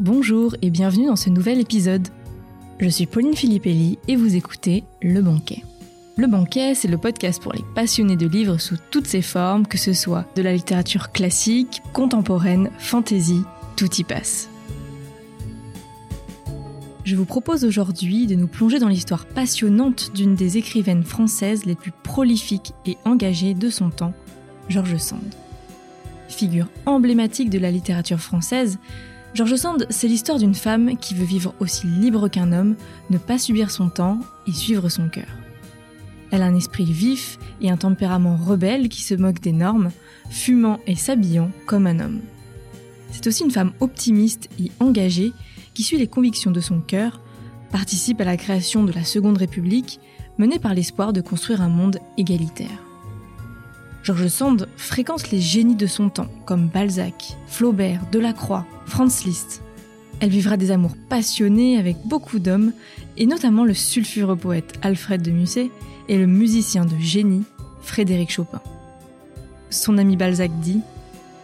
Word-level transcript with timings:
bonjour 0.00 0.56
et 0.60 0.70
bienvenue 0.70 1.06
dans 1.06 1.16
ce 1.16 1.30
nouvel 1.30 1.60
épisode. 1.60 2.08
Je 2.80 2.88
suis 2.88 3.06
Pauline 3.06 3.36
Filippelli 3.36 3.96
et 4.08 4.16
vous 4.16 4.34
écoutez 4.34 4.82
Le 5.00 5.22
Banquet. 5.22 5.62
Le 6.16 6.26
Banquet, 6.26 6.74
c'est 6.74 6.88
le 6.88 6.98
podcast 6.98 7.40
pour 7.40 7.52
les 7.52 7.62
passionnés 7.74 8.16
de 8.16 8.26
livres 8.26 8.58
sous 8.58 8.76
toutes 8.90 9.06
ses 9.06 9.22
formes, 9.22 9.66
que 9.66 9.78
ce 9.78 9.92
soit 9.92 10.26
de 10.34 10.42
la 10.42 10.52
littérature 10.52 11.12
classique, 11.12 11.80
contemporaine, 11.92 12.70
fantasy, 12.78 13.42
tout 13.76 13.88
y 13.98 14.02
passe. 14.02 14.48
Je 17.04 17.14
vous 17.14 17.24
propose 17.24 17.64
aujourd'hui 17.64 18.26
de 18.26 18.34
nous 18.34 18.48
plonger 18.48 18.80
dans 18.80 18.88
l'histoire 18.88 19.26
passionnante 19.26 20.10
d'une 20.12 20.34
des 20.34 20.58
écrivaines 20.58 21.04
françaises 21.04 21.66
les 21.66 21.76
plus 21.76 21.92
prolifiques 22.02 22.72
et 22.84 22.96
engagées 23.04 23.54
de 23.54 23.70
son 23.70 23.90
temps, 23.90 24.14
George 24.68 24.96
Sand. 24.96 25.34
Figure 26.28 26.68
emblématique 26.84 27.50
de 27.50 27.58
la 27.58 27.70
littérature 27.70 28.18
française, 28.18 28.78
George 29.34 29.56
Sand, 29.56 29.86
c'est 29.88 30.08
l'histoire 30.08 30.38
d'une 30.38 30.54
femme 30.54 30.98
qui 30.98 31.14
veut 31.14 31.24
vivre 31.24 31.54
aussi 31.58 31.86
libre 31.86 32.28
qu'un 32.28 32.52
homme, 32.52 32.76
ne 33.08 33.16
pas 33.16 33.38
subir 33.38 33.70
son 33.70 33.88
temps 33.88 34.18
et 34.46 34.52
suivre 34.52 34.90
son 34.90 35.08
cœur. 35.08 35.28
Elle 36.30 36.42
a 36.42 36.46
un 36.46 36.54
esprit 36.54 36.84
vif 36.84 37.38
et 37.62 37.70
un 37.70 37.78
tempérament 37.78 38.36
rebelle 38.36 38.90
qui 38.90 39.02
se 39.02 39.14
moque 39.14 39.40
des 39.40 39.52
normes, 39.52 39.90
fumant 40.30 40.80
et 40.86 40.96
s'habillant 40.96 41.50
comme 41.66 41.86
un 41.86 42.00
homme. 42.00 42.20
C'est 43.10 43.26
aussi 43.26 43.44
une 43.44 43.50
femme 43.50 43.72
optimiste 43.80 44.50
et 44.58 44.70
engagée 44.80 45.32
qui 45.72 45.82
suit 45.82 45.98
les 45.98 46.06
convictions 46.06 46.50
de 46.50 46.60
son 46.60 46.80
cœur, 46.80 47.20
participe 47.70 48.20
à 48.20 48.24
la 48.24 48.36
création 48.36 48.84
de 48.84 48.92
la 48.92 49.04
Seconde 49.04 49.38
République, 49.38 49.98
menée 50.36 50.58
par 50.58 50.74
l'espoir 50.74 51.14
de 51.14 51.22
construire 51.22 51.62
un 51.62 51.68
monde 51.68 51.98
égalitaire. 52.18 52.91
George 54.02 54.26
Sand 54.26 54.68
fréquente 54.76 55.30
les 55.30 55.40
génies 55.40 55.76
de 55.76 55.86
son 55.86 56.08
temps, 56.08 56.28
comme 56.44 56.68
Balzac, 56.68 57.36
Flaubert, 57.46 58.02
Delacroix, 58.10 58.66
Franz 58.86 59.24
Liszt. 59.24 59.62
Elle 60.20 60.30
vivra 60.30 60.56
des 60.56 60.70
amours 60.70 60.96
passionnés 61.08 61.78
avec 61.78 61.96
beaucoup 62.04 62.38
d'hommes, 62.38 62.72
et 63.16 63.26
notamment 63.26 63.64
le 63.64 63.74
sulfureux 63.74 64.36
poète 64.36 64.74
Alfred 64.82 65.22
de 65.22 65.30
Musset 65.30 65.70
et 66.08 66.18
le 66.18 66.26
musicien 66.26 66.84
de 66.84 66.96
génie 66.98 67.44
Frédéric 67.82 68.30
Chopin. 68.30 68.60
Son 69.70 69.98
ami 69.98 70.16
Balzac 70.16 70.50
dit 70.60 70.80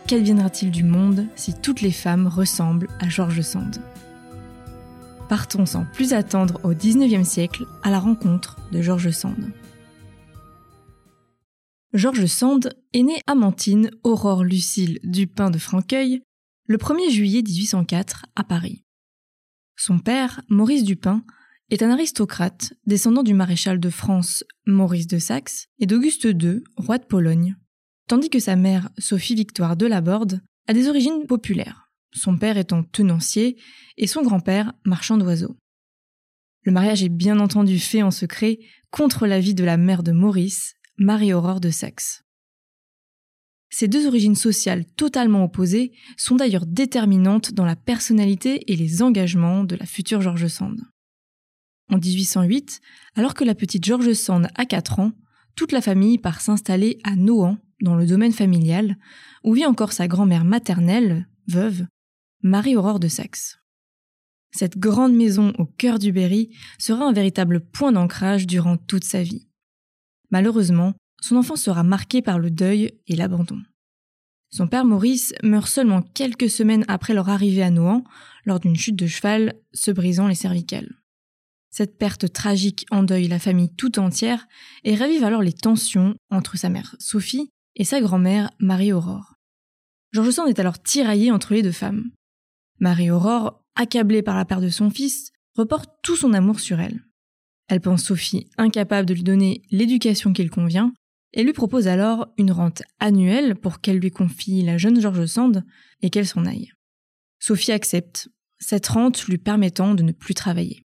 Qu'adviendra-t-il 0.06 0.70
du 0.70 0.84
monde 0.84 1.26
si 1.36 1.54
toutes 1.54 1.80
les 1.80 1.92
femmes 1.92 2.26
ressemblent 2.26 2.88
à 2.98 3.08
George 3.08 3.40
Sand? 3.42 3.80
Partons 5.28 5.66
sans 5.66 5.84
plus 5.92 6.12
attendre 6.12 6.58
au 6.64 6.70
XIXe 6.70 7.28
siècle 7.28 7.66
à 7.82 7.90
la 7.90 7.98
rencontre 7.98 8.56
de 8.72 8.80
George 8.80 9.10
Sand. 9.10 9.52
Georges 11.94 12.26
Sand 12.26 12.74
est 12.92 13.02
né 13.02 13.22
Amantine 13.26 13.90
Aurore 14.04 14.44
Lucille 14.44 14.98
Dupin 15.04 15.50
de 15.50 15.56
Franqueuil 15.56 16.20
le 16.66 16.76
1er 16.76 17.10
juillet 17.10 17.40
1804 17.40 18.26
à 18.36 18.44
Paris. 18.44 18.84
Son 19.74 19.98
père, 19.98 20.42
Maurice 20.50 20.84
Dupin, 20.84 21.24
est 21.70 21.82
un 21.82 21.88
aristocrate 21.88 22.74
descendant 22.84 23.22
du 23.22 23.32
maréchal 23.32 23.80
de 23.80 23.88
France 23.88 24.44
Maurice 24.66 25.06
de 25.06 25.18
Saxe 25.18 25.68
et 25.78 25.86
d'Auguste 25.86 26.24
II, 26.24 26.62
roi 26.76 26.98
de 26.98 27.06
Pologne, 27.06 27.56
tandis 28.06 28.28
que 28.28 28.38
sa 28.38 28.54
mère, 28.54 28.90
Sophie 28.98 29.34
Victoire 29.34 29.74
de 29.74 29.86
Laborde, 29.86 30.42
a 30.66 30.74
des 30.74 30.88
origines 30.88 31.26
populaires, 31.26 31.90
son 32.12 32.36
père 32.36 32.58
étant 32.58 32.82
tenancier 32.82 33.58
et 33.96 34.06
son 34.06 34.20
grand-père 34.20 34.74
marchand 34.84 35.16
d'oiseaux. 35.16 35.56
Le 36.64 36.72
mariage 36.72 37.02
est 37.02 37.08
bien 37.08 37.40
entendu 37.40 37.78
fait 37.78 38.02
en 38.02 38.10
secret 38.10 38.58
contre 38.90 39.26
l'avis 39.26 39.54
de 39.54 39.64
la 39.64 39.78
mère 39.78 40.02
de 40.02 40.12
Maurice, 40.12 40.74
Marie-Aurore 41.00 41.60
de 41.60 41.70
Saxe. 41.70 42.24
Ces 43.70 43.86
deux 43.86 44.08
origines 44.08 44.34
sociales 44.34 44.84
totalement 44.96 45.44
opposées 45.44 45.92
sont 46.16 46.34
d'ailleurs 46.34 46.66
déterminantes 46.66 47.52
dans 47.52 47.64
la 47.64 47.76
personnalité 47.76 48.72
et 48.72 48.74
les 48.74 49.00
engagements 49.00 49.62
de 49.62 49.76
la 49.76 49.86
future 49.86 50.20
George 50.20 50.48
Sand. 50.48 50.80
En 51.92 51.98
1808, 51.98 52.80
alors 53.14 53.34
que 53.34 53.44
la 53.44 53.54
petite 53.54 53.84
George 53.84 54.12
Sand 54.12 54.48
a 54.56 54.66
4 54.66 54.98
ans, 54.98 55.12
toute 55.54 55.70
la 55.70 55.82
famille 55.82 56.18
part 56.18 56.40
s'installer 56.40 56.98
à 57.04 57.14
Nohant, 57.14 57.58
dans 57.80 57.94
le 57.94 58.04
domaine 58.04 58.32
familial, 58.32 58.96
où 59.44 59.52
vit 59.52 59.66
encore 59.66 59.92
sa 59.92 60.08
grand-mère 60.08 60.44
maternelle, 60.44 61.28
veuve, 61.46 61.86
Marie-Aurore 62.42 62.98
de 62.98 63.06
Saxe. 63.06 63.60
Cette 64.50 64.78
grande 64.78 65.14
maison 65.14 65.52
au 65.58 65.66
cœur 65.66 66.00
du 66.00 66.10
Berry 66.10 66.50
sera 66.76 67.04
un 67.04 67.12
véritable 67.12 67.60
point 67.60 67.92
d'ancrage 67.92 68.48
durant 68.48 68.76
toute 68.76 69.04
sa 69.04 69.22
vie. 69.22 69.47
Malheureusement, 70.30 70.94
son 71.20 71.36
enfance 71.36 71.62
sera 71.62 71.82
marquée 71.82 72.22
par 72.22 72.38
le 72.38 72.50
deuil 72.50 72.92
et 73.06 73.16
l'abandon. 73.16 73.60
Son 74.50 74.66
père 74.66 74.84
Maurice 74.84 75.34
meurt 75.42 75.68
seulement 75.68 76.02
quelques 76.02 76.48
semaines 76.48 76.84
après 76.88 77.12
leur 77.12 77.28
arrivée 77.28 77.62
à 77.62 77.70
Nohant, 77.70 78.04
lors 78.44 78.60
d'une 78.60 78.76
chute 78.76 78.96
de 78.96 79.06
cheval 79.06 79.54
se 79.74 79.90
brisant 79.90 80.26
les 80.26 80.34
cervicales. 80.34 80.94
Cette 81.70 81.98
perte 81.98 82.32
tragique 82.32 82.86
endeuille 82.90 83.28
la 83.28 83.38
famille 83.38 83.74
tout 83.74 83.98
entière 83.98 84.48
et 84.84 84.94
ravive 84.94 85.22
alors 85.22 85.42
les 85.42 85.52
tensions 85.52 86.14
entre 86.30 86.56
sa 86.56 86.70
mère 86.70 86.96
Sophie 86.98 87.50
et 87.76 87.84
sa 87.84 88.00
grand-mère 88.00 88.50
Marie-Aurore. 88.58 89.34
Georges 90.12 90.30
Sand 90.30 90.48
est 90.48 90.58
alors 90.58 90.82
tiraillé 90.82 91.30
entre 91.30 91.52
les 91.52 91.62
deux 91.62 91.72
femmes. 91.72 92.10
Marie-Aurore, 92.80 93.62
accablée 93.74 94.22
par 94.22 94.36
la 94.36 94.46
perte 94.46 94.62
de 94.62 94.70
son 94.70 94.88
fils, 94.88 95.30
reporte 95.54 95.90
tout 96.02 96.16
son 96.16 96.32
amour 96.32 96.58
sur 96.58 96.80
elle. 96.80 97.04
Elle 97.68 97.80
pense 97.80 98.04
Sophie 98.04 98.48
incapable 98.56 99.06
de 99.06 99.14
lui 99.14 99.22
donner 99.22 99.62
l'éducation 99.70 100.32
qu'il 100.32 100.50
convient 100.50 100.92
et 101.34 101.42
lui 101.42 101.52
propose 101.52 101.86
alors 101.86 102.28
une 102.38 102.52
rente 102.52 102.82
annuelle 102.98 103.54
pour 103.54 103.80
qu'elle 103.80 103.98
lui 103.98 104.10
confie 104.10 104.62
la 104.62 104.78
jeune 104.78 105.00
George 105.00 105.26
Sand 105.26 105.64
et 106.00 106.10
qu'elle 106.10 106.26
s'en 106.26 106.46
aille. 106.46 106.72
Sophie 107.38 107.72
accepte, 107.72 108.30
cette 108.58 108.88
rente 108.88 109.26
lui 109.26 109.38
permettant 109.38 109.94
de 109.94 110.02
ne 110.02 110.12
plus 110.12 110.34
travailler. 110.34 110.82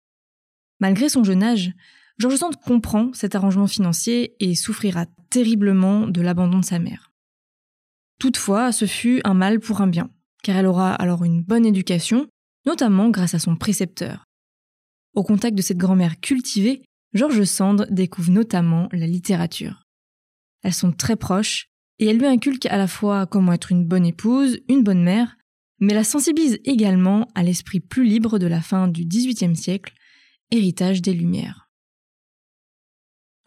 Malgré 0.79 1.07
son 1.07 1.23
jeune 1.23 1.43
âge, 1.43 1.71
George 2.19 2.35
Sand 2.35 2.57
comprend 2.57 3.11
cet 3.13 3.35
arrangement 3.35 3.67
financier 3.67 4.35
et 4.39 4.53
souffrira 4.53 5.05
terriblement 5.29 6.07
de 6.07 6.21
l'abandon 6.21 6.59
de 6.59 6.65
sa 6.65 6.79
mère. 6.79 7.11
Toutefois, 8.19 8.71
ce 8.71 8.85
fut 8.85 9.21
un 9.23 9.33
mal 9.33 9.59
pour 9.59 9.81
un 9.81 9.87
bien, 9.87 10.09
car 10.43 10.57
elle 10.57 10.67
aura 10.67 10.93
alors 10.93 11.23
une 11.23 11.41
bonne 11.41 11.65
éducation, 11.65 12.27
notamment 12.65 13.09
grâce 13.09 13.33
à 13.33 13.39
son 13.39 13.55
précepteur, 13.55 14.25
au 15.13 15.23
contact 15.23 15.55
de 15.55 15.61
cette 15.61 15.77
grand-mère 15.77 16.19
cultivée, 16.19 16.83
George 17.13 17.43
Sand 17.43 17.87
découvre 17.91 18.31
notamment 18.31 18.89
la 18.91 19.07
littérature. 19.07 19.83
Elles 20.63 20.73
sont 20.73 20.91
très 20.91 21.15
proches 21.15 21.67
et 21.99 22.07
elle 22.07 22.17
lui 22.17 22.25
inculque 22.25 22.65
à 22.65 22.77
la 22.77 22.87
fois 22.87 23.27
comment 23.27 23.53
être 23.53 23.71
une 23.71 23.85
bonne 23.85 24.05
épouse, 24.05 24.59
une 24.67 24.83
bonne 24.83 25.03
mère, 25.03 25.37
mais 25.79 25.93
la 25.93 26.03
sensibilise 26.03 26.59
également 26.63 27.27
à 27.35 27.43
l'esprit 27.43 27.79
plus 27.79 28.05
libre 28.05 28.39
de 28.39 28.47
la 28.47 28.61
fin 28.61 28.87
du 28.87 29.05
XVIIIe 29.05 29.55
siècle, 29.55 29.93
héritage 30.49 31.01
des 31.01 31.13
Lumières. 31.13 31.69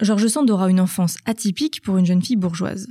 George 0.00 0.26
Sand 0.26 0.50
aura 0.50 0.68
une 0.68 0.80
enfance 0.80 1.16
atypique 1.24 1.80
pour 1.80 1.96
une 1.96 2.06
jeune 2.06 2.22
fille 2.22 2.36
bourgeoise. 2.36 2.88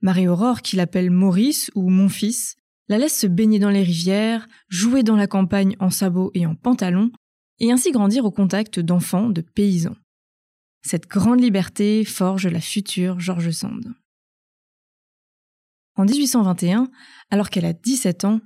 Marie-Aurore, 0.00 0.62
qui 0.62 0.76
l'appelle 0.76 1.10
Maurice 1.10 1.70
ou 1.74 1.90
mon 1.90 2.08
fils, 2.08 2.56
la 2.88 2.96
laisse 2.96 3.18
se 3.18 3.26
baigner 3.26 3.58
dans 3.58 3.70
les 3.70 3.82
rivières, 3.82 4.48
jouer 4.68 5.02
dans 5.02 5.16
la 5.16 5.26
campagne 5.26 5.76
en 5.78 5.90
sabots 5.90 6.30
et 6.34 6.46
en 6.46 6.54
pantalon, 6.54 7.10
et 7.60 7.72
ainsi 7.72 7.90
grandir 7.90 8.24
au 8.24 8.30
contact 8.30 8.80
d'enfants, 8.80 9.30
de 9.30 9.40
paysans. 9.40 9.96
Cette 10.82 11.08
grande 11.08 11.40
liberté 11.40 12.04
forge 12.04 12.46
la 12.46 12.60
future 12.60 13.18
George 13.20 13.50
Sand. 13.50 13.94
En 15.96 16.04
1821, 16.04 16.88
alors 17.30 17.50
qu'elle 17.50 17.64
a 17.64 17.72
17 17.72 18.24
ans, 18.24 18.40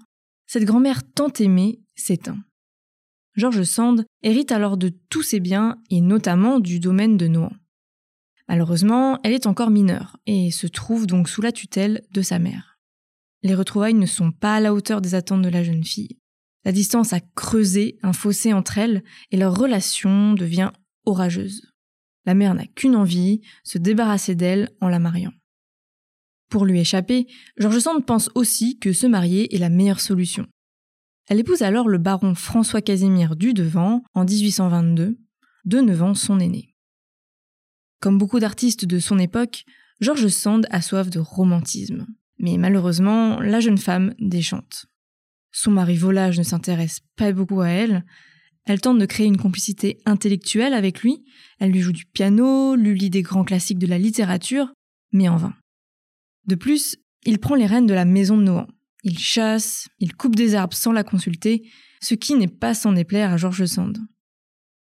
cette 0.46 0.64
grand-mère 0.64 1.02
tant 1.12 1.32
aimée 1.38 1.80
s'éteint. 1.94 2.38
George 3.34 3.62
Sand 3.62 4.04
hérite 4.22 4.52
alors 4.52 4.76
de 4.76 4.90
tous 5.08 5.22
ses 5.22 5.40
biens 5.40 5.78
et 5.90 6.00
notamment 6.00 6.60
du 6.60 6.80
domaine 6.80 7.16
de 7.16 7.26
Nohant. 7.26 7.52
Malheureusement, 8.48 9.18
elle 9.22 9.32
est 9.32 9.46
encore 9.46 9.70
mineure 9.70 10.18
et 10.26 10.50
se 10.50 10.66
trouve 10.66 11.06
donc 11.06 11.28
sous 11.28 11.40
la 11.40 11.52
tutelle 11.52 12.02
de 12.10 12.22
sa 12.22 12.38
mère. 12.38 12.78
Les 13.42 13.54
retrouvailles 13.54 13.94
ne 13.94 14.06
sont 14.06 14.30
pas 14.30 14.56
à 14.56 14.60
la 14.60 14.74
hauteur 14.74 15.00
des 15.00 15.14
attentes 15.14 15.42
de 15.42 15.48
la 15.48 15.62
jeune 15.62 15.84
fille. 15.84 16.18
La 16.64 16.72
distance 16.72 17.12
a 17.12 17.20
creusé 17.20 17.98
un 18.02 18.12
fossé 18.12 18.52
entre 18.52 18.78
elles 18.78 19.02
et 19.30 19.36
leur 19.36 19.56
relation 19.56 20.34
devient 20.34 20.70
orageuse. 21.04 21.72
La 22.24 22.34
mère 22.34 22.54
n'a 22.54 22.66
qu'une 22.66 22.94
envie, 22.94 23.40
se 23.64 23.78
débarrasser 23.78 24.34
d'elle 24.34 24.70
en 24.80 24.88
la 24.88 25.00
mariant. 25.00 25.32
Pour 26.48 26.64
lui 26.66 26.78
échapper, 26.78 27.26
George 27.56 27.78
Sand 27.78 28.04
pense 28.04 28.30
aussi 28.34 28.78
que 28.78 28.92
se 28.92 29.06
marier 29.06 29.54
est 29.54 29.58
la 29.58 29.70
meilleure 29.70 30.00
solution. 30.00 30.46
Elle 31.28 31.40
épouse 31.40 31.62
alors 31.62 31.88
le 31.88 31.98
baron 31.98 32.34
François 32.34 32.82
Casimir 32.82 33.36
du 33.36 33.54
Devant 33.54 34.02
en 34.14 34.24
1822, 34.24 35.18
de 35.64 35.80
9 35.80 36.02
ans 36.02 36.14
son 36.14 36.40
aîné. 36.40 36.74
Comme 38.00 38.18
beaucoup 38.18 38.40
d'artistes 38.40 38.84
de 38.84 38.98
son 38.98 39.18
époque, 39.18 39.64
George 40.00 40.28
Sand 40.28 40.66
a 40.70 40.82
soif 40.82 41.08
de 41.08 41.20
romantisme. 41.20 42.06
Mais 42.38 42.58
malheureusement, 42.58 43.40
la 43.40 43.60
jeune 43.60 43.78
femme 43.78 44.14
déchante. 44.18 44.86
Son 45.52 45.70
mari 45.70 45.96
volage 45.96 46.38
ne 46.38 46.44
s'intéresse 46.44 47.00
pas 47.16 47.32
beaucoup 47.32 47.60
à 47.60 47.68
elle. 47.68 48.04
Elle 48.64 48.80
tente 48.80 48.98
de 48.98 49.06
créer 49.06 49.26
une 49.26 49.36
complicité 49.36 49.98
intellectuelle 50.06 50.72
avec 50.72 51.02
lui. 51.02 51.24
Elle 51.58 51.72
lui 51.72 51.80
joue 51.80 51.92
du 51.92 52.06
piano, 52.06 52.74
lui 52.74 52.98
lit 52.98 53.10
des 53.10 53.22
grands 53.22 53.44
classiques 53.44 53.78
de 53.78 53.86
la 53.86 53.98
littérature, 53.98 54.72
mais 55.12 55.28
en 55.28 55.36
vain. 55.36 55.54
De 56.46 56.54
plus, 56.54 56.96
il 57.24 57.38
prend 57.38 57.54
les 57.54 57.66
rênes 57.66 57.86
de 57.86 57.94
la 57.94 58.04
maison 58.04 58.36
de 58.36 58.42
Nohant. 58.42 58.68
il 59.04 59.18
chasse, 59.18 59.88
il 59.98 60.14
coupe 60.14 60.36
des 60.36 60.54
arbres 60.54 60.76
sans 60.76 60.92
la 60.92 61.04
consulter, 61.04 61.68
ce 62.00 62.14
qui 62.14 62.34
n'est 62.34 62.48
pas 62.48 62.74
sans 62.74 62.92
déplaire 62.92 63.32
à 63.32 63.36
George 63.36 63.66
Sand. 63.66 63.98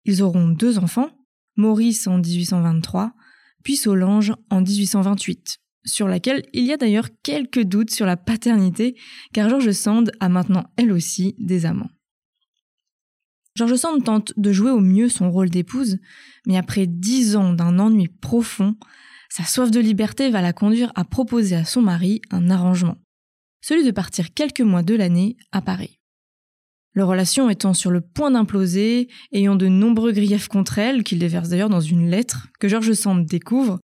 Ils 0.05 0.23
auront 0.23 0.47
deux 0.47 0.79
enfants, 0.79 1.09
Maurice 1.55 2.07
en 2.07 2.17
1823, 2.17 3.13
puis 3.63 3.75
Solange 3.75 4.33
en 4.49 4.61
1828, 4.61 5.59
sur 5.83 6.07
laquelle 6.07 6.45
il 6.53 6.65
y 6.65 6.73
a 6.73 6.77
d'ailleurs 6.77 7.09
quelques 7.23 7.63
doutes 7.63 7.91
sur 7.91 8.05
la 8.05 8.17
paternité, 8.17 8.95
car 9.33 9.49
George 9.49 9.71
Sand 9.71 10.11
a 10.19 10.29
maintenant 10.29 10.65
elle 10.77 10.91
aussi 10.91 11.35
des 11.39 11.65
amants. 11.65 11.89
George 13.55 13.75
Sand 13.75 14.03
tente 14.03 14.33
de 14.37 14.51
jouer 14.51 14.71
au 14.71 14.79
mieux 14.79 15.09
son 15.09 15.29
rôle 15.29 15.49
d'épouse, 15.49 15.97
mais 16.45 16.57
après 16.57 16.87
dix 16.87 17.35
ans 17.35 17.53
d'un 17.53 17.79
ennui 17.79 18.07
profond, 18.07 18.75
sa 19.29 19.43
soif 19.43 19.71
de 19.71 19.79
liberté 19.79 20.29
va 20.29 20.41
la 20.41 20.53
conduire 20.53 20.91
à 20.95 21.03
proposer 21.03 21.55
à 21.55 21.65
son 21.65 21.81
mari 21.81 22.21
un 22.31 22.49
arrangement, 22.49 22.97
celui 23.61 23.83
de 23.83 23.91
partir 23.91 24.33
quelques 24.33 24.61
mois 24.61 24.83
de 24.83 24.95
l'année 24.95 25.37
à 25.51 25.61
Paris. 25.61 25.99
Leur 26.93 27.07
relation 27.07 27.49
étant 27.49 27.73
sur 27.73 27.91
le 27.91 28.01
point 28.01 28.31
d'imploser, 28.31 29.09
ayant 29.31 29.55
de 29.55 29.67
nombreux 29.67 30.11
griefs 30.11 30.49
contre 30.49 30.77
elle, 30.77 31.03
qu'il 31.03 31.19
déverse 31.19 31.49
d'ailleurs 31.49 31.69
dans 31.69 31.79
une 31.79 32.09
lettre 32.09 32.47
que 32.59 32.67
George 32.67 32.91
Sand 32.93 33.25
découvre, 33.25 33.79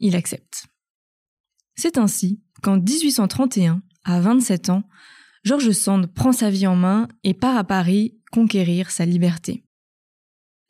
il 0.00 0.16
accepte. 0.16 0.66
C'est 1.74 1.98
ainsi 1.98 2.40
qu'en 2.62 2.78
1831, 2.78 3.82
à 4.04 4.20
27 4.20 4.70
ans, 4.70 4.84
George 5.44 5.70
Sand 5.72 6.06
prend 6.06 6.32
sa 6.32 6.50
vie 6.50 6.66
en 6.66 6.76
main 6.76 7.08
et 7.24 7.34
part 7.34 7.56
à 7.56 7.64
Paris 7.64 8.18
conquérir 8.30 8.90
sa 8.90 9.04
liberté. 9.04 9.64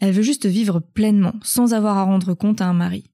Elle 0.01 0.13
veut 0.13 0.23
juste 0.23 0.47
vivre 0.47 0.81
pleinement, 0.81 1.35
sans 1.43 1.75
avoir 1.75 1.99
à 1.99 2.03
rendre 2.03 2.35
compte 2.35 2.61
à 2.61 2.67
un 2.67 2.73
mari. 2.73 3.05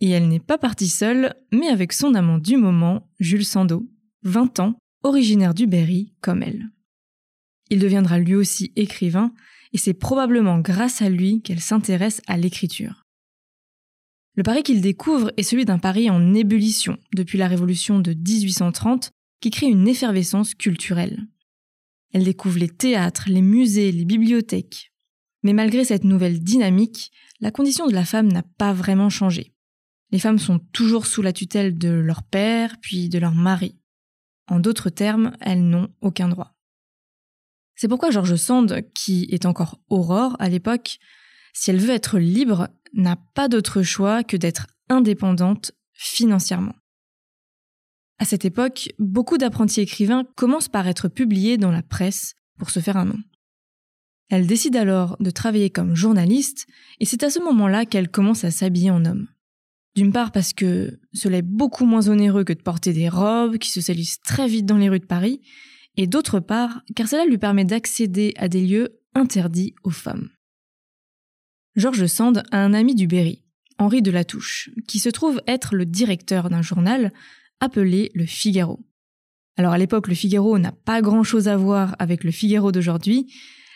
Et 0.00 0.10
elle 0.10 0.28
n'est 0.28 0.40
pas 0.40 0.58
partie 0.58 0.88
seule, 0.88 1.34
mais 1.52 1.68
avec 1.68 1.92
son 1.92 2.14
amant 2.14 2.38
du 2.38 2.56
moment, 2.56 3.10
Jules 3.18 3.44
Sandeau, 3.44 3.86
20 4.22 4.60
ans, 4.60 4.78
originaire 5.02 5.54
du 5.54 5.66
Berry, 5.66 6.14
comme 6.20 6.42
elle. 6.42 6.70
Il 7.70 7.80
deviendra 7.80 8.18
lui 8.18 8.34
aussi 8.34 8.72
écrivain, 8.76 9.32
et 9.72 9.78
c'est 9.78 9.94
probablement 9.94 10.58
grâce 10.58 11.02
à 11.02 11.08
lui 11.08 11.42
qu'elle 11.42 11.60
s'intéresse 11.60 12.22
à 12.26 12.36
l'écriture. 12.36 13.05
Le 14.36 14.42
Paris 14.42 14.62
qu'il 14.62 14.82
découvre 14.82 15.32
est 15.38 15.42
celui 15.42 15.64
d'un 15.64 15.78
Paris 15.78 16.10
en 16.10 16.34
ébullition 16.34 16.98
depuis 17.14 17.38
la 17.38 17.48
Révolution 17.48 18.00
de 18.00 18.12
1830 18.12 19.10
qui 19.40 19.50
crée 19.50 19.66
une 19.66 19.88
effervescence 19.88 20.54
culturelle. 20.54 21.26
Elle 22.12 22.24
découvre 22.24 22.58
les 22.58 22.68
théâtres, 22.68 23.24
les 23.28 23.40
musées, 23.40 23.92
les 23.92 24.04
bibliothèques. 24.04 24.92
Mais 25.42 25.54
malgré 25.54 25.84
cette 25.84 26.04
nouvelle 26.04 26.40
dynamique, 26.40 27.12
la 27.40 27.50
condition 27.50 27.86
de 27.86 27.94
la 27.94 28.04
femme 28.04 28.30
n'a 28.30 28.42
pas 28.42 28.74
vraiment 28.74 29.08
changé. 29.08 29.54
Les 30.10 30.18
femmes 30.18 30.38
sont 30.38 30.58
toujours 30.58 31.06
sous 31.06 31.22
la 31.22 31.32
tutelle 31.32 31.78
de 31.78 31.88
leur 31.88 32.22
père, 32.22 32.76
puis 32.80 33.08
de 33.08 33.18
leur 33.18 33.34
mari. 33.34 33.78
En 34.48 34.60
d'autres 34.60 34.90
termes, 34.90 35.34
elles 35.40 35.66
n'ont 35.66 35.88
aucun 36.02 36.28
droit. 36.28 36.54
C'est 37.74 37.88
pourquoi 37.88 38.10
George 38.10 38.36
Sand, 38.36 38.82
qui 38.94 39.28
est 39.30 39.46
encore 39.46 39.80
Aurore 39.88 40.36
à 40.38 40.48
l'époque, 40.48 40.98
si 41.58 41.70
elle 41.70 41.78
veut 41.78 41.94
être 41.94 42.18
libre, 42.18 42.68
n'a 42.92 43.16
pas 43.16 43.48
d'autre 43.48 43.82
choix 43.82 44.22
que 44.22 44.36
d'être 44.36 44.66
indépendante 44.90 45.72
financièrement. 45.94 46.74
À 48.18 48.26
cette 48.26 48.44
époque, 48.44 48.92
beaucoup 48.98 49.38
d'apprentis 49.38 49.80
écrivains 49.80 50.26
commencent 50.36 50.68
par 50.68 50.86
être 50.86 51.08
publiés 51.08 51.56
dans 51.56 51.70
la 51.70 51.82
presse 51.82 52.34
pour 52.58 52.68
se 52.68 52.80
faire 52.80 52.98
un 52.98 53.06
nom. 53.06 53.18
Elle 54.28 54.46
décide 54.46 54.76
alors 54.76 55.16
de 55.18 55.30
travailler 55.30 55.70
comme 55.70 55.94
journaliste, 55.94 56.66
et 57.00 57.06
c'est 57.06 57.22
à 57.22 57.30
ce 57.30 57.38
moment-là 57.38 57.86
qu'elle 57.86 58.10
commence 58.10 58.44
à 58.44 58.50
s'habiller 58.50 58.90
en 58.90 59.06
homme. 59.06 59.26
D'une 59.94 60.12
part 60.12 60.32
parce 60.32 60.52
que 60.52 61.00
cela 61.14 61.38
est 61.38 61.42
beaucoup 61.42 61.86
moins 61.86 62.10
onéreux 62.10 62.44
que 62.44 62.52
de 62.52 62.62
porter 62.62 62.92
des 62.92 63.08
robes 63.08 63.56
qui 63.56 63.70
se 63.70 63.80
salissent 63.80 64.20
très 64.20 64.46
vite 64.46 64.66
dans 64.66 64.76
les 64.76 64.90
rues 64.90 65.00
de 65.00 65.06
Paris, 65.06 65.40
et 65.96 66.06
d'autre 66.06 66.38
part 66.38 66.82
car 66.94 67.08
cela 67.08 67.24
lui 67.24 67.38
permet 67.38 67.64
d'accéder 67.64 68.34
à 68.36 68.48
des 68.48 68.60
lieux 68.60 69.00
interdits 69.14 69.74
aux 69.84 69.90
femmes. 69.90 70.28
Georges 71.76 72.06
Sand 72.06 72.42
a 72.52 72.64
un 72.64 72.72
ami 72.72 72.94
du 72.94 73.06
Berry, 73.06 73.44
Henri 73.78 74.00
de 74.00 74.10
Latouche, 74.10 74.70
qui 74.88 74.98
se 74.98 75.10
trouve 75.10 75.42
être 75.46 75.74
le 75.74 75.84
directeur 75.84 76.48
d'un 76.48 76.62
journal 76.62 77.12
appelé 77.60 78.10
Le 78.14 78.24
Figaro. 78.24 78.80
Alors 79.58 79.74
à 79.74 79.78
l'époque, 79.78 80.08
Le 80.08 80.14
Figaro 80.14 80.58
n'a 80.58 80.72
pas 80.72 81.02
grand-chose 81.02 81.48
à 81.48 81.56
voir 81.58 81.94
avec 81.98 82.24
Le 82.24 82.30
Figaro 82.30 82.72
d'aujourd'hui, 82.72 83.30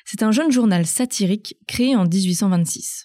c'est 0.06 0.22
un 0.22 0.32
jeune 0.32 0.50
journal 0.50 0.86
satirique 0.86 1.56
créé 1.68 1.94
en 1.94 2.06
1826. 2.06 3.04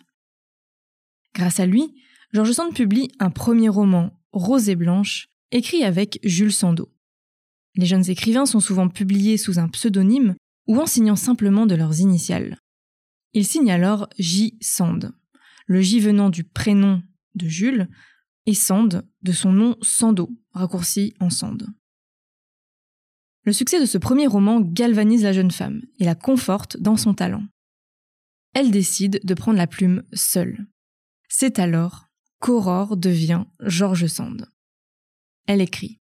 Grâce 1.34 1.60
à 1.60 1.66
lui, 1.66 1.94
Georges 2.32 2.54
Sand 2.54 2.74
publie 2.74 3.12
un 3.20 3.32
premier 3.32 3.68
roman, 3.68 4.18
Rose 4.32 4.70
et 4.70 4.76
Blanche, 4.78 5.28
écrit 5.52 5.84
avec 5.84 6.20
Jules 6.24 6.54
Sandeau. 6.54 6.90
Les 7.76 7.86
jeunes 7.86 8.10
écrivains 8.10 8.46
sont 8.46 8.62
souvent 8.62 8.88
publiés 8.88 9.38
sous 9.38 9.60
un 9.60 9.68
pseudonyme 9.68 10.36
ou 10.68 10.80
en 10.80 10.86
signant 10.86 11.18
simplement 11.18 11.66
de 11.66 11.76
leurs 11.76 12.00
initiales. 12.00 12.58
Ils 13.36 13.46
signent 13.46 13.72
alors 13.72 14.08
J. 14.18 14.58
Sand, 14.62 15.12
le 15.68 15.82
J 15.82 16.00
venant 16.00 16.30
du 16.30 16.46
prénom 16.46 17.04
de 17.36 17.48
Jules 17.50 17.90
et 18.46 18.54
Sand 18.54 19.06
de 19.24 19.32
son 19.34 19.52
nom 19.52 19.76
Sando, 19.82 20.30
raccourci 20.52 21.14
en 21.20 21.30
Sand. 21.30 21.68
Le 23.44 23.52
succès 23.52 23.82
de 23.82 23.86
ce 23.86 23.98
premier 23.98 24.26
roman 24.26 24.62
galvanise 24.62 25.24
la 25.24 25.34
jeune 25.34 25.52
femme 25.52 25.82
et 26.00 26.06
la 26.06 26.16
conforte 26.16 26.78
dans 26.78 26.96
son 26.96 27.14
talent. 27.14 27.44
Elle 28.54 28.72
décide 28.72 29.20
de 29.26 29.34
prendre 29.34 29.58
la 29.58 29.68
plume 29.68 30.04
seule. 30.14 30.66
C'est 31.28 31.60
alors 31.60 32.08
qu'Aurore 32.40 32.96
devient 32.96 33.44
Georges 33.60 34.08
Sand. 34.08 34.50
Elle 35.46 35.60
écrit 35.60 36.00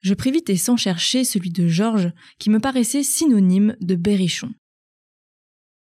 Je 0.00 0.14
pris 0.14 0.32
et 0.48 0.56
sans 0.56 0.78
chercher 0.78 1.24
celui 1.24 1.50
de 1.50 1.68
Georges 1.68 2.10
qui 2.38 2.48
me 2.48 2.58
paraissait 2.58 3.02
synonyme 3.02 3.76
de 3.82 3.96
berrichon. 3.96 4.54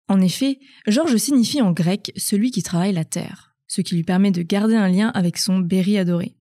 En 0.08 0.20
effet, 0.22 0.60
Georges 0.88 1.18
signifie 1.18 1.62
en 1.62 1.72
grec 1.72 2.12
celui 2.18 2.52
qui 2.52 2.64
travaille 2.64 2.94
la 2.94 3.06
terre, 3.06 3.56
ce 3.68 3.82
qui 3.82 3.96
lui 3.96 4.04
permet 4.04 4.32
de 4.32 4.42
garder 4.42 4.76
un 4.76 4.90
lien 4.90 5.10
avec 5.10 5.38
son 5.38 5.60
Berry 5.60 5.98
adoré. 5.98 6.36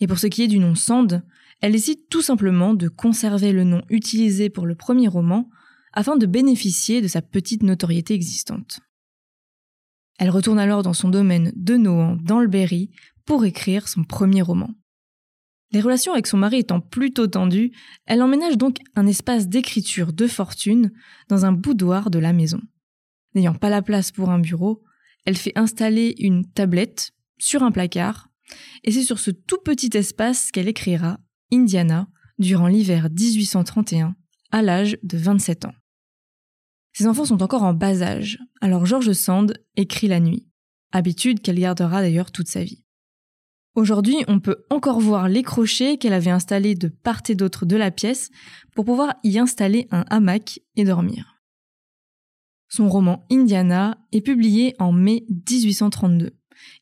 Et 0.00 0.06
pour 0.06 0.18
ce 0.18 0.26
qui 0.26 0.42
est 0.42 0.48
du 0.48 0.58
nom 0.58 0.74
Sand, 0.74 1.22
elle 1.60 1.72
décide 1.72 2.08
tout 2.10 2.22
simplement 2.22 2.74
de 2.74 2.88
conserver 2.88 3.52
le 3.52 3.64
nom 3.64 3.82
utilisé 3.88 4.50
pour 4.50 4.66
le 4.66 4.74
premier 4.74 5.08
roman 5.08 5.48
afin 5.92 6.16
de 6.16 6.26
bénéficier 6.26 7.00
de 7.00 7.08
sa 7.08 7.22
petite 7.22 7.62
notoriété 7.62 8.14
existante. 8.14 8.80
Elle 10.18 10.30
retourne 10.30 10.58
alors 10.58 10.82
dans 10.82 10.92
son 10.92 11.08
domaine 11.08 11.52
de 11.54 11.76
Nohant, 11.76 12.16
dans 12.16 12.40
le 12.40 12.48
Berry, 12.48 12.90
pour 13.24 13.44
écrire 13.44 13.88
son 13.88 14.04
premier 14.04 14.42
roman. 14.42 14.70
Les 15.72 15.80
relations 15.80 16.12
avec 16.12 16.26
son 16.26 16.36
mari 16.36 16.58
étant 16.58 16.80
plutôt 16.80 17.26
tendues, 17.26 17.72
elle 18.06 18.22
emménage 18.22 18.58
donc 18.58 18.78
un 18.94 19.06
espace 19.06 19.48
d'écriture 19.48 20.12
de 20.12 20.26
fortune 20.26 20.92
dans 21.28 21.46
un 21.46 21.52
boudoir 21.52 22.10
de 22.10 22.18
la 22.18 22.32
maison. 22.32 22.60
N'ayant 23.34 23.54
pas 23.54 23.70
la 23.70 23.82
place 23.82 24.12
pour 24.12 24.30
un 24.30 24.38
bureau, 24.38 24.82
elle 25.24 25.36
fait 25.36 25.56
installer 25.56 26.14
une 26.18 26.44
tablette 26.44 27.12
sur 27.38 27.62
un 27.62 27.70
placard, 27.70 28.28
et 28.84 28.92
c'est 28.92 29.02
sur 29.02 29.18
ce 29.18 29.30
tout 29.30 29.58
petit 29.64 29.90
espace 29.94 30.50
qu'elle 30.50 30.68
écrira 30.68 31.18
Indiana 31.52 32.08
durant 32.38 32.66
l'hiver 32.66 33.08
1831, 33.10 34.14
à 34.50 34.62
l'âge 34.62 34.98
de 35.02 35.16
27 35.16 35.64
ans. 35.66 35.74
Ses 36.92 37.06
enfants 37.06 37.24
sont 37.24 37.42
encore 37.42 37.62
en 37.62 37.72
bas 37.72 38.02
âge, 38.02 38.38
alors 38.60 38.84
George 38.84 39.12
Sand 39.12 39.58
écrit 39.76 40.08
la 40.08 40.20
nuit, 40.20 40.46
habitude 40.92 41.40
qu'elle 41.40 41.58
gardera 41.58 42.02
d'ailleurs 42.02 42.30
toute 42.30 42.48
sa 42.48 42.62
vie. 42.64 42.84
Aujourd'hui, 43.74 44.16
on 44.28 44.38
peut 44.38 44.66
encore 44.68 45.00
voir 45.00 45.28
les 45.28 45.42
crochets 45.42 45.96
qu'elle 45.96 46.12
avait 46.12 46.30
installés 46.30 46.74
de 46.74 46.88
part 46.88 47.22
et 47.30 47.34
d'autre 47.34 47.64
de 47.64 47.76
la 47.76 47.90
pièce 47.90 48.30
pour 48.74 48.84
pouvoir 48.84 49.14
y 49.24 49.38
installer 49.38 49.88
un 49.90 50.04
hamac 50.10 50.60
et 50.76 50.84
dormir. 50.84 51.31
Son 52.74 52.88
roman 52.88 53.26
Indiana 53.30 53.98
est 54.12 54.22
publié 54.22 54.74
en 54.78 54.92
mai 54.92 55.26
1832 55.28 56.30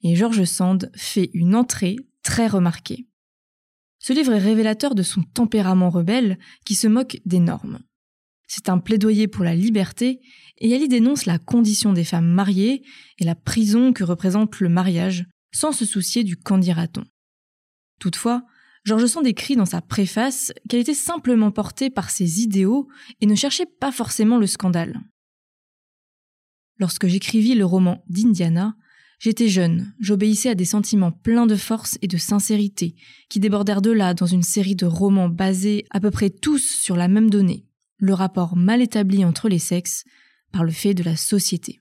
et 0.05 0.15
George 0.15 0.45
Sand 0.45 0.89
fait 0.95 1.31
une 1.35 1.57
entrée 1.57 1.97
très 2.23 2.47
remarquée. 2.47 3.09
Ce 3.99 4.13
livre 4.13 4.33
est 4.33 4.39
révélateur 4.39 4.95
de 4.95 5.03
son 5.03 5.25
tempérament 5.25 5.91
rebelle 5.91 6.39
qui 6.65 6.77
se 6.77 6.87
moque 6.87 7.19
des 7.25 7.41
normes. 7.41 7.81
C'est 8.47 8.69
un 8.69 8.79
plaidoyer 8.79 9.27
pour 9.27 9.43
la 9.43 9.57
liberté 9.57 10.21
et 10.59 10.71
elle 10.71 10.83
y 10.83 10.87
dénonce 10.87 11.27
la 11.27 11.41
condition 11.41 11.93
des 11.93 12.05
femmes 12.05 12.31
mariées 12.31 12.85
et 13.19 13.25
la 13.25 13.35
prison 13.35 13.93
que 13.93 14.05
représente 14.05 14.61
le 14.61 14.69
mariage, 14.69 15.27
sans 15.53 15.73
se 15.73 15.85
soucier 15.85 16.23
du 16.23 16.37
qu'en 16.37 16.59
dira-t-on. 16.59 17.05
Toutefois, 17.99 18.45
George 18.85 19.07
Sand 19.07 19.27
écrit 19.27 19.57
dans 19.57 19.67
sa 19.67 19.81
préface 19.81 20.53
qu'elle 20.69 20.81
était 20.81 20.95
simplement 20.95 21.51
portée 21.51 21.91
par 21.91 22.11
ses 22.11 22.43
idéaux 22.43 22.87
et 23.21 23.27
ne 23.27 23.35
cherchait 23.35 23.67
pas 23.67 23.91
forcément 23.91 24.39
le 24.39 24.47
scandale. 24.47 25.01
Lorsque 26.81 27.07
j'écrivis 27.07 27.55
le 27.55 27.67
roman 27.67 28.03
d'Indiana, 28.09 28.75
j'étais 29.19 29.49
jeune, 29.49 29.93
j'obéissais 30.01 30.49
à 30.49 30.55
des 30.55 30.65
sentiments 30.65 31.13
pleins 31.13 31.47
de 31.47 31.55
force 31.55 31.99
et 32.01 32.09
de 32.09 32.17
sincérité, 32.17 32.95
qui 33.29 33.39
débordèrent 33.39 33.83
de 33.83 33.91
là 33.91 34.15
dans 34.15 34.25
une 34.25 34.43
série 34.43 34.77
de 34.77 34.87
romans 34.87 35.29
basés 35.29 35.85
à 35.91 36.01
peu 36.01 36.11
près 36.11 36.31
tous 36.31 36.65
sur 36.65 36.97
la 36.97 37.07
même 37.07 37.29
donnée, 37.29 37.67
le 37.99 38.15
rapport 38.15 38.57
mal 38.57 38.81
établi 38.81 39.27
entre 39.27 39.51
les 39.51 39.59
sexes 39.59 40.05
par 40.53 40.65
le 40.65 40.73
fait 40.73 40.95
de 40.95 41.03
la 41.03 41.17
société. 41.17 41.81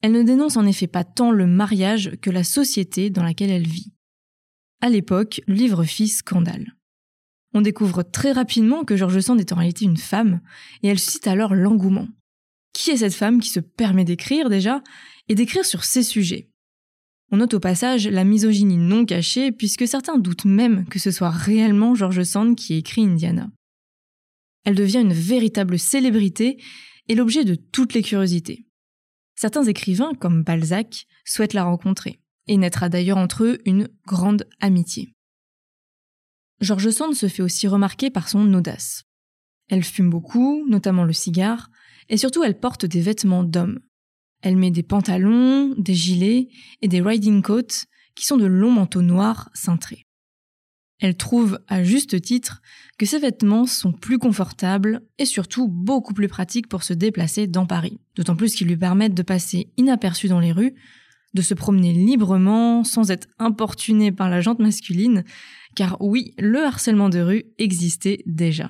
Elle 0.00 0.12
ne 0.12 0.24
dénonce 0.24 0.56
en 0.56 0.66
effet 0.66 0.88
pas 0.88 1.04
tant 1.04 1.30
le 1.30 1.46
mariage 1.46 2.16
que 2.20 2.30
la 2.30 2.42
société 2.42 3.10
dans 3.10 3.22
laquelle 3.22 3.50
elle 3.50 3.68
vit. 3.68 3.92
À 4.80 4.88
l'époque, 4.88 5.40
le 5.46 5.54
livre 5.54 5.84
fit 5.84 6.08
scandale. 6.08 6.74
On 7.54 7.60
découvre 7.60 8.02
très 8.02 8.32
rapidement 8.32 8.82
que 8.82 8.96
George 8.96 9.20
Sand 9.20 9.38
est 9.38 9.52
en 9.52 9.56
réalité 9.56 9.84
une 9.84 9.96
femme, 9.96 10.40
et 10.82 10.88
elle 10.88 10.98
suscite 10.98 11.28
alors 11.28 11.54
l'engouement. 11.54 12.08
Qui 12.72 12.90
est 12.90 12.98
cette 12.98 13.14
femme 13.14 13.40
qui 13.40 13.50
se 13.50 13.60
permet 13.60 14.04
d'écrire 14.04 14.48
déjà, 14.48 14.82
et 15.28 15.34
d'écrire 15.34 15.64
sur 15.64 15.84
ces 15.84 16.02
sujets? 16.02 16.48
On 17.30 17.38
note 17.38 17.54
au 17.54 17.60
passage 17.60 18.06
la 18.06 18.24
misogynie 18.24 18.76
non 18.76 19.06
cachée, 19.06 19.52
puisque 19.52 19.88
certains 19.88 20.18
doutent 20.18 20.44
même 20.44 20.86
que 20.86 20.98
ce 20.98 21.10
soit 21.10 21.30
réellement 21.30 21.94
George 21.94 22.22
Sand 22.24 22.56
qui 22.56 22.74
écrit 22.74 23.04
Indiana. 23.04 23.50
Elle 24.64 24.74
devient 24.74 25.00
une 25.00 25.14
véritable 25.14 25.78
célébrité 25.78 26.62
et 27.08 27.14
l'objet 27.14 27.44
de 27.44 27.54
toutes 27.54 27.94
les 27.94 28.02
curiosités. 28.02 28.66
Certains 29.34 29.64
écrivains, 29.64 30.12
comme 30.14 30.44
Balzac, 30.44 31.06
souhaitent 31.24 31.54
la 31.54 31.64
rencontrer, 31.64 32.20
et 32.46 32.56
naîtra 32.56 32.88
d'ailleurs 32.88 33.16
entre 33.16 33.44
eux 33.44 33.58
une 33.64 33.88
grande 34.06 34.46
amitié. 34.60 35.14
George 36.60 36.90
Sand 36.90 37.14
se 37.14 37.28
fait 37.28 37.42
aussi 37.42 37.66
remarquer 37.66 38.10
par 38.10 38.28
son 38.28 38.52
audace. 38.54 39.02
Elle 39.68 39.82
fume 39.82 40.10
beaucoup, 40.10 40.64
notamment 40.68 41.04
le 41.04 41.12
cigare, 41.12 41.70
et 42.12 42.18
surtout 42.18 42.44
elle 42.44 42.60
porte 42.60 42.84
des 42.84 43.00
vêtements 43.00 43.42
d'homme. 43.42 43.80
Elle 44.42 44.56
met 44.56 44.70
des 44.70 44.82
pantalons, 44.82 45.74
des 45.78 45.94
gilets 45.94 46.48
et 46.82 46.88
des 46.88 47.00
riding 47.00 47.40
coats 47.40 47.86
qui 48.14 48.26
sont 48.26 48.36
de 48.36 48.44
longs 48.44 48.70
manteaux 48.70 49.02
noirs 49.02 49.48
cintrés. 49.54 50.06
Elle 51.00 51.16
trouve, 51.16 51.58
à 51.68 51.82
juste 51.82 52.20
titre, 52.20 52.60
que 52.98 53.06
ces 53.06 53.18
vêtements 53.18 53.66
sont 53.66 53.92
plus 53.92 54.18
confortables 54.18 55.00
et 55.18 55.24
surtout 55.24 55.68
beaucoup 55.68 56.12
plus 56.12 56.28
pratiques 56.28 56.68
pour 56.68 56.82
se 56.82 56.92
déplacer 56.92 57.46
dans 57.46 57.66
Paris, 57.66 57.98
d'autant 58.14 58.36
plus 58.36 58.54
qu'ils 58.54 58.68
lui 58.68 58.76
permettent 58.76 59.14
de 59.14 59.22
passer 59.22 59.72
inaperçus 59.78 60.28
dans 60.28 60.38
les 60.38 60.52
rues, 60.52 60.74
de 61.32 61.42
se 61.42 61.54
promener 61.54 61.94
librement 61.94 62.84
sans 62.84 63.10
être 63.10 63.26
importuné 63.38 64.12
par 64.12 64.28
la 64.28 64.42
jante 64.42 64.58
masculine, 64.58 65.24
car 65.74 65.96
oui, 66.00 66.34
le 66.38 66.62
harcèlement 66.62 67.08
de 67.08 67.20
rue 67.20 67.44
existait 67.58 68.22
déjà. 68.26 68.68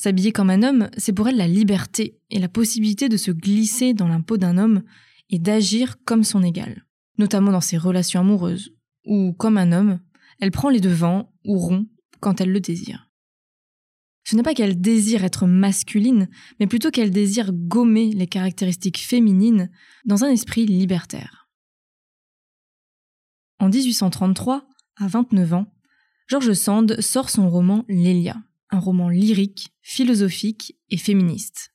S'habiller 0.00 0.32
comme 0.32 0.48
un 0.48 0.62
homme, 0.62 0.88
c'est 0.96 1.12
pour 1.12 1.28
elle 1.28 1.36
la 1.36 1.46
liberté 1.46 2.18
et 2.30 2.38
la 2.38 2.48
possibilité 2.48 3.10
de 3.10 3.18
se 3.18 3.30
glisser 3.30 3.92
dans 3.92 4.08
l'impôt 4.08 4.38
d'un 4.38 4.56
homme 4.56 4.82
et 5.28 5.38
d'agir 5.38 6.02
comme 6.06 6.24
son 6.24 6.42
égal, 6.42 6.86
notamment 7.18 7.52
dans 7.52 7.60
ses 7.60 7.76
relations 7.76 8.20
amoureuses, 8.20 8.74
ou 9.04 9.34
comme 9.34 9.58
un 9.58 9.72
homme, 9.72 10.00
elle 10.40 10.52
prend 10.52 10.70
les 10.70 10.80
devants 10.80 11.34
ou 11.44 11.58
rompt 11.58 11.86
quand 12.20 12.40
elle 12.40 12.50
le 12.50 12.60
désire. 12.60 13.10
Ce 14.24 14.36
n'est 14.36 14.42
pas 14.42 14.54
qu'elle 14.54 14.80
désire 14.80 15.22
être 15.22 15.46
masculine, 15.46 16.30
mais 16.60 16.66
plutôt 16.66 16.90
qu'elle 16.90 17.10
désire 17.10 17.52
gommer 17.52 18.10
les 18.14 18.26
caractéristiques 18.26 19.00
féminines 19.00 19.70
dans 20.06 20.24
un 20.24 20.30
esprit 20.30 20.64
libertaire. 20.64 21.50
En 23.58 23.68
1833, 23.68 24.66
à 24.96 25.08
29 25.08 25.52
ans, 25.52 25.66
George 26.26 26.54
Sand 26.54 27.02
sort 27.02 27.28
son 27.28 27.50
roman 27.50 27.84
Lélia, 27.86 28.38
un 28.70 28.78
roman 28.78 29.08
lyrique, 29.08 29.74
philosophique 29.90 30.76
et 30.90 30.96
féministe. 30.96 31.74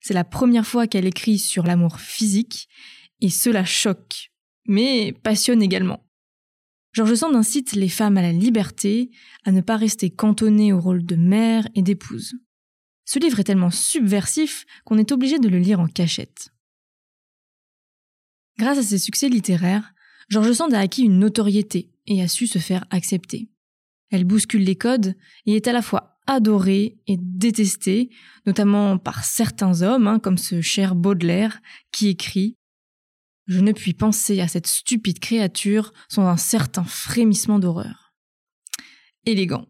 C'est 0.00 0.14
la 0.14 0.24
première 0.24 0.66
fois 0.66 0.88
qu'elle 0.88 1.06
écrit 1.06 1.38
sur 1.38 1.62
l'amour 1.62 2.00
physique, 2.00 2.68
et 3.20 3.30
cela 3.30 3.64
choque, 3.64 4.32
mais 4.66 5.12
passionne 5.12 5.62
également. 5.62 6.04
George 6.92 7.14
Sand 7.14 7.36
incite 7.36 7.72
les 7.72 7.88
femmes 7.88 8.16
à 8.16 8.22
la 8.22 8.32
liberté, 8.32 9.10
à 9.44 9.52
ne 9.52 9.60
pas 9.60 9.76
rester 9.76 10.10
cantonnées 10.10 10.72
au 10.72 10.80
rôle 10.80 11.06
de 11.06 11.14
mère 11.14 11.68
et 11.76 11.82
d'épouse. 11.82 12.34
Ce 13.04 13.20
livre 13.20 13.38
est 13.38 13.44
tellement 13.44 13.70
subversif 13.70 14.66
qu'on 14.84 14.98
est 14.98 15.12
obligé 15.12 15.38
de 15.38 15.48
le 15.48 15.58
lire 15.58 15.78
en 15.78 15.86
cachette. 15.86 16.48
Grâce 18.58 18.78
à 18.78 18.82
ses 18.82 18.98
succès 18.98 19.28
littéraires, 19.28 19.94
George 20.28 20.52
Sand 20.52 20.74
a 20.74 20.80
acquis 20.80 21.02
une 21.02 21.20
notoriété 21.20 21.92
et 22.06 22.22
a 22.22 22.26
su 22.26 22.48
se 22.48 22.58
faire 22.58 22.86
accepter. 22.90 23.50
Elle 24.10 24.24
bouscule 24.24 24.64
les 24.64 24.76
codes 24.76 25.14
et 25.46 25.54
est 25.54 25.68
à 25.68 25.72
la 25.72 25.82
fois 25.82 26.15
adorée 26.26 26.98
et 27.06 27.16
détestée, 27.18 28.10
notamment 28.46 28.98
par 28.98 29.24
certains 29.24 29.82
hommes, 29.82 30.08
hein, 30.08 30.18
comme 30.18 30.38
ce 30.38 30.60
cher 30.60 30.94
Baudelaire, 30.94 31.60
qui 31.92 32.08
écrit 32.08 32.56
je 33.46 33.60
ne 33.60 33.72
puis 33.72 33.94
penser 33.94 34.40
à 34.40 34.48
cette 34.48 34.66
stupide 34.66 35.20
créature 35.20 35.92
sans 36.08 36.26
un 36.26 36.36
certain 36.36 36.84
frémissement 36.84 37.58
d'horreur. 37.58 38.12
Élégant. 39.24 39.66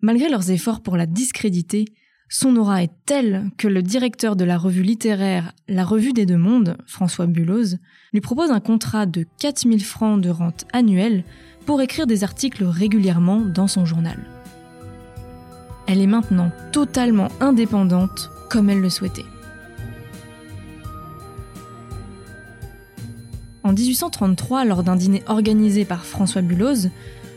Malgré 0.00 0.28
leurs 0.28 0.50
efforts 0.50 0.82
pour 0.82 0.96
la 0.96 1.06
discréditer, 1.06 1.84
son 2.28 2.56
aura 2.56 2.82
est 2.82 2.92
telle 3.06 3.50
que 3.56 3.68
le 3.68 3.82
directeur 3.82 4.36
de 4.36 4.44
la 4.44 4.58
revue 4.58 4.82
littéraire 4.82 5.54
La 5.66 5.84
Revue 5.84 6.12
des 6.12 6.26
Deux 6.26 6.36
Mondes, 6.36 6.76
François 6.86 7.26
Buloz, 7.26 7.78
lui 8.12 8.20
propose 8.20 8.50
un 8.50 8.60
contrat 8.60 9.06
de 9.06 9.24
4000 9.38 9.82
francs 9.82 10.20
de 10.20 10.28
rente 10.28 10.66
annuelle 10.72 11.24
pour 11.64 11.80
écrire 11.80 12.06
des 12.06 12.24
articles 12.24 12.64
régulièrement 12.64 13.40
dans 13.40 13.66
son 13.66 13.86
journal. 13.86 14.37
Elle 15.88 16.02
est 16.02 16.06
maintenant 16.06 16.52
totalement 16.70 17.28
indépendante 17.40 18.30
comme 18.50 18.68
elle 18.68 18.82
le 18.82 18.90
souhaitait. 18.90 19.24
En 23.64 23.72
1833, 23.72 24.66
lors 24.66 24.82
d'un 24.82 24.96
dîner 24.96 25.22
organisé 25.28 25.86
par 25.86 26.04
François 26.04 26.42
Buloz, 26.42 26.90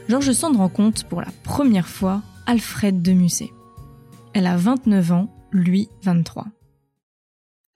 Georges 0.10 0.34
Sand 0.34 0.58
rencontre 0.58 1.08
pour 1.08 1.22
la 1.22 1.32
première 1.44 1.88
fois 1.88 2.24
Alfred 2.46 3.02
de 3.02 3.14
Musset. 3.14 3.52
Elle 4.34 4.48
a 4.48 4.58
29 4.58 5.12
ans, 5.14 5.34
lui 5.54 5.88
23. 6.04 6.46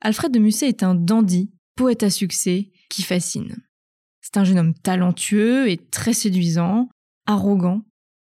Alfred 0.01 0.33
de 0.33 0.39
Musset 0.39 0.67
est 0.67 0.83
un 0.83 0.93
dandy, 0.93 1.51
poète 1.77 2.03
à 2.03 2.09
succès, 2.09 2.71
qui 2.89 3.01
fascine. 3.01 3.55
C'est 4.19 4.35
un 4.35 4.43
jeune 4.43 4.59
homme 4.59 4.73
talentueux 4.73 5.69
et 5.69 5.77
très 5.77 6.13
séduisant, 6.13 6.89
arrogant, 7.25 7.81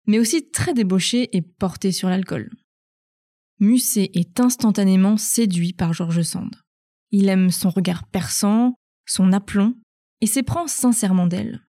mais 0.06 0.20
aussi 0.20 0.50
très 0.50 0.74
débauché 0.74 1.36
et 1.36 1.42
porté 1.42 1.92
sur 1.92 2.10
l'alcool. 2.10 2.50
Musset 3.60 4.12
est 4.14 4.40
instantanément 4.40 5.18
séduit 5.18 5.74
par 5.74 5.94
Georges 5.94 6.24
Sand. 6.24 6.56
Il 7.12 7.30
aime 7.30 7.52
son 7.52 7.70
regard 7.70 8.08
perçant, 8.08 8.76
son 9.06 9.32
aplomb 9.32 9.76
et 10.22 10.28
s'éprend 10.28 10.68
sincèrement 10.68 11.28
d'elle. 11.28 11.62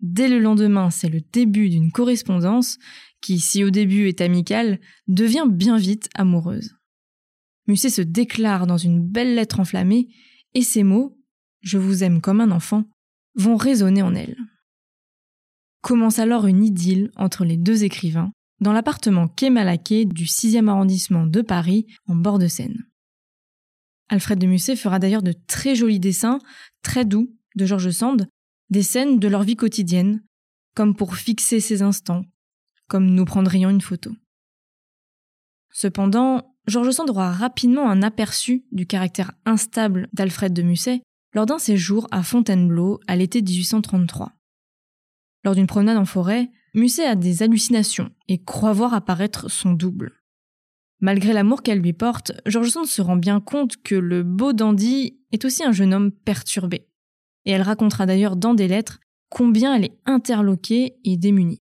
Dès 0.00 0.28
le 0.28 0.38
lendemain, 0.38 0.90
c'est 0.90 1.10
le 1.10 1.20
début 1.20 1.68
d'une 1.68 1.92
correspondance 1.92 2.78
qui, 3.20 3.38
si 3.38 3.62
au 3.64 3.70
début 3.70 4.08
est 4.08 4.22
amicale, 4.22 4.80
devient 5.08 5.44
bien 5.48 5.76
vite 5.76 6.08
amoureuse. 6.14 6.74
Musset 7.66 7.90
se 7.90 8.02
déclare 8.02 8.66
dans 8.66 8.78
une 8.78 9.06
belle 9.06 9.34
lettre 9.34 9.60
enflammée, 9.60 10.08
et 10.54 10.62
ces 10.62 10.82
mots, 10.82 11.16
Je 11.60 11.76
vous 11.76 12.02
aime 12.02 12.22
comme 12.22 12.40
un 12.40 12.50
enfant, 12.50 12.84
vont 13.34 13.56
résonner 13.56 14.02
en 14.02 14.14
elle. 14.14 14.36
Commence 15.82 16.18
alors 16.18 16.46
une 16.46 16.64
idylle 16.64 17.10
entre 17.16 17.44
les 17.44 17.56
deux 17.56 17.84
écrivains, 17.84 18.32
dans 18.60 18.72
l'appartement 18.72 19.28
quai 19.28 19.50
Malaquais 19.50 20.04
du 20.04 20.24
6e 20.24 20.68
arrondissement 20.68 21.26
de 21.26 21.40
Paris, 21.40 21.86
en 22.06 22.14
bord 22.14 22.38
de 22.38 22.48
Seine. 22.48 22.84
Alfred 24.08 24.38
de 24.38 24.46
Musset 24.46 24.76
fera 24.76 24.98
d'ailleurs 24.98 25.22
de 25.22 25.34
très 25.46 25.74
jolis 25.74 26.00
dessins, 26.00 26.38
très 26.82 27.04
doux, 27.04 27.34
de 27.56 27.66
George 27.66 27.90
Sand 27.90 28.28
des 28.70 28.82
scènes 28.82 29.18
de 29.18 29.28
leur 29.28 29.42
vie 29.42 29.56
quotidienne, 29.56 30.22
comme 30.74 30.94
pour 30.94 31.16
fixer 31.16 31.60
ces 31.60 31.82
instants, 31.82 32.24
comme 32.88 33.06
nous 33.06 33.24
prendrions 33.24 33.68
une 33.68 33.80
photo. 33.80 34.12
Cependant, 35.72 36.56
George 36.66 36.90
Sand 36.92 37.10
aura 37.10 37.32
rapidement 37.32 37.90
un 37.90 38.02
aperçu 38.02 38.64
du 38.70 38.86
caractère 38.86 39.32
instable 39.44 40.08
d'Alfred 40.12 40.52
de 40.52 40.62
Musset 40.62 41.02
lors 41.34 41.46
d'un 41.46 41.58
séjour 41.58 42.06
à 42.10 42.22
Fontainebleau 42.22 43.00
à 43.06 43.16
l'été 43.16 43.42
1833. 43.42 44.32
Lors 45.44 45.54
d'une 45.54 45.66
promenade 45.66 45.96
en 45.96 46.04
forêt, 46.04 46.50
Musset 46.74 47.06
a 47.06 47.16
des 47.16 47.42
hallucinations 47.42 48.10
et 48.28 48.42
croit 48.42 48.72
voir 48.72 48.94
apparaître 48.94 49.50
son 49.50 49.72
double. 49.72 50.12
Malgré 51.00 51.32
l'amour 51.32 51.62
qu'elle 51.62 51.80
lui 51.80 51.94
porte, 51.94 52.32
George 52.46 52.68
Sand 52.68 52.86
se 52.86 53.00
rend 53.00 53.16
bien 53.16 53.40
compte 53.40 53.76
que 53.82 53.94
le 53.94 54.22
beau 54.22 54.52
dandy 54.52 55.18
est 55.32 55.44
aussi 55.44 55.64
un 55.64 55.72
jeune 55.72 55.94
homme 55.94 56.12
perturbé 56.12 56.86
et 57.44 57.52
elle 57.52 57.62
racontera 57.62 58.06
d'ailleurs 58.06 58.36
dans 58.36 58.54
des 58.54 58.68
lettres 58.68 59.00
combien 59.28 59.74
elle 59.74 59.84
est 59.84 59.98
interloquée 60.04 60.96
et 61.04 61.16
démunie. 61.16 61.60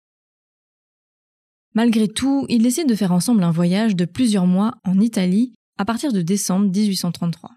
Malgré 1.73 2.07
tout, 2.07 2.45
ils 2.47 2.63
décident 2.63 2.87
de 2.87 2.95
faire 2.95 3.11
ensemble 3.11 3.43
un 3.43 3.51
voyage 3.51 3.95
de 3.95 4.05
plusieurs 4.05 4.47
mois 4.47 4.75
en 4.85 4.99
Italie 4.99 5.53
à 5.77 5.83
partir 5.83 6.13
de 6.13 6.21
décembre 6.21 6.69
1833. 6.71 7.51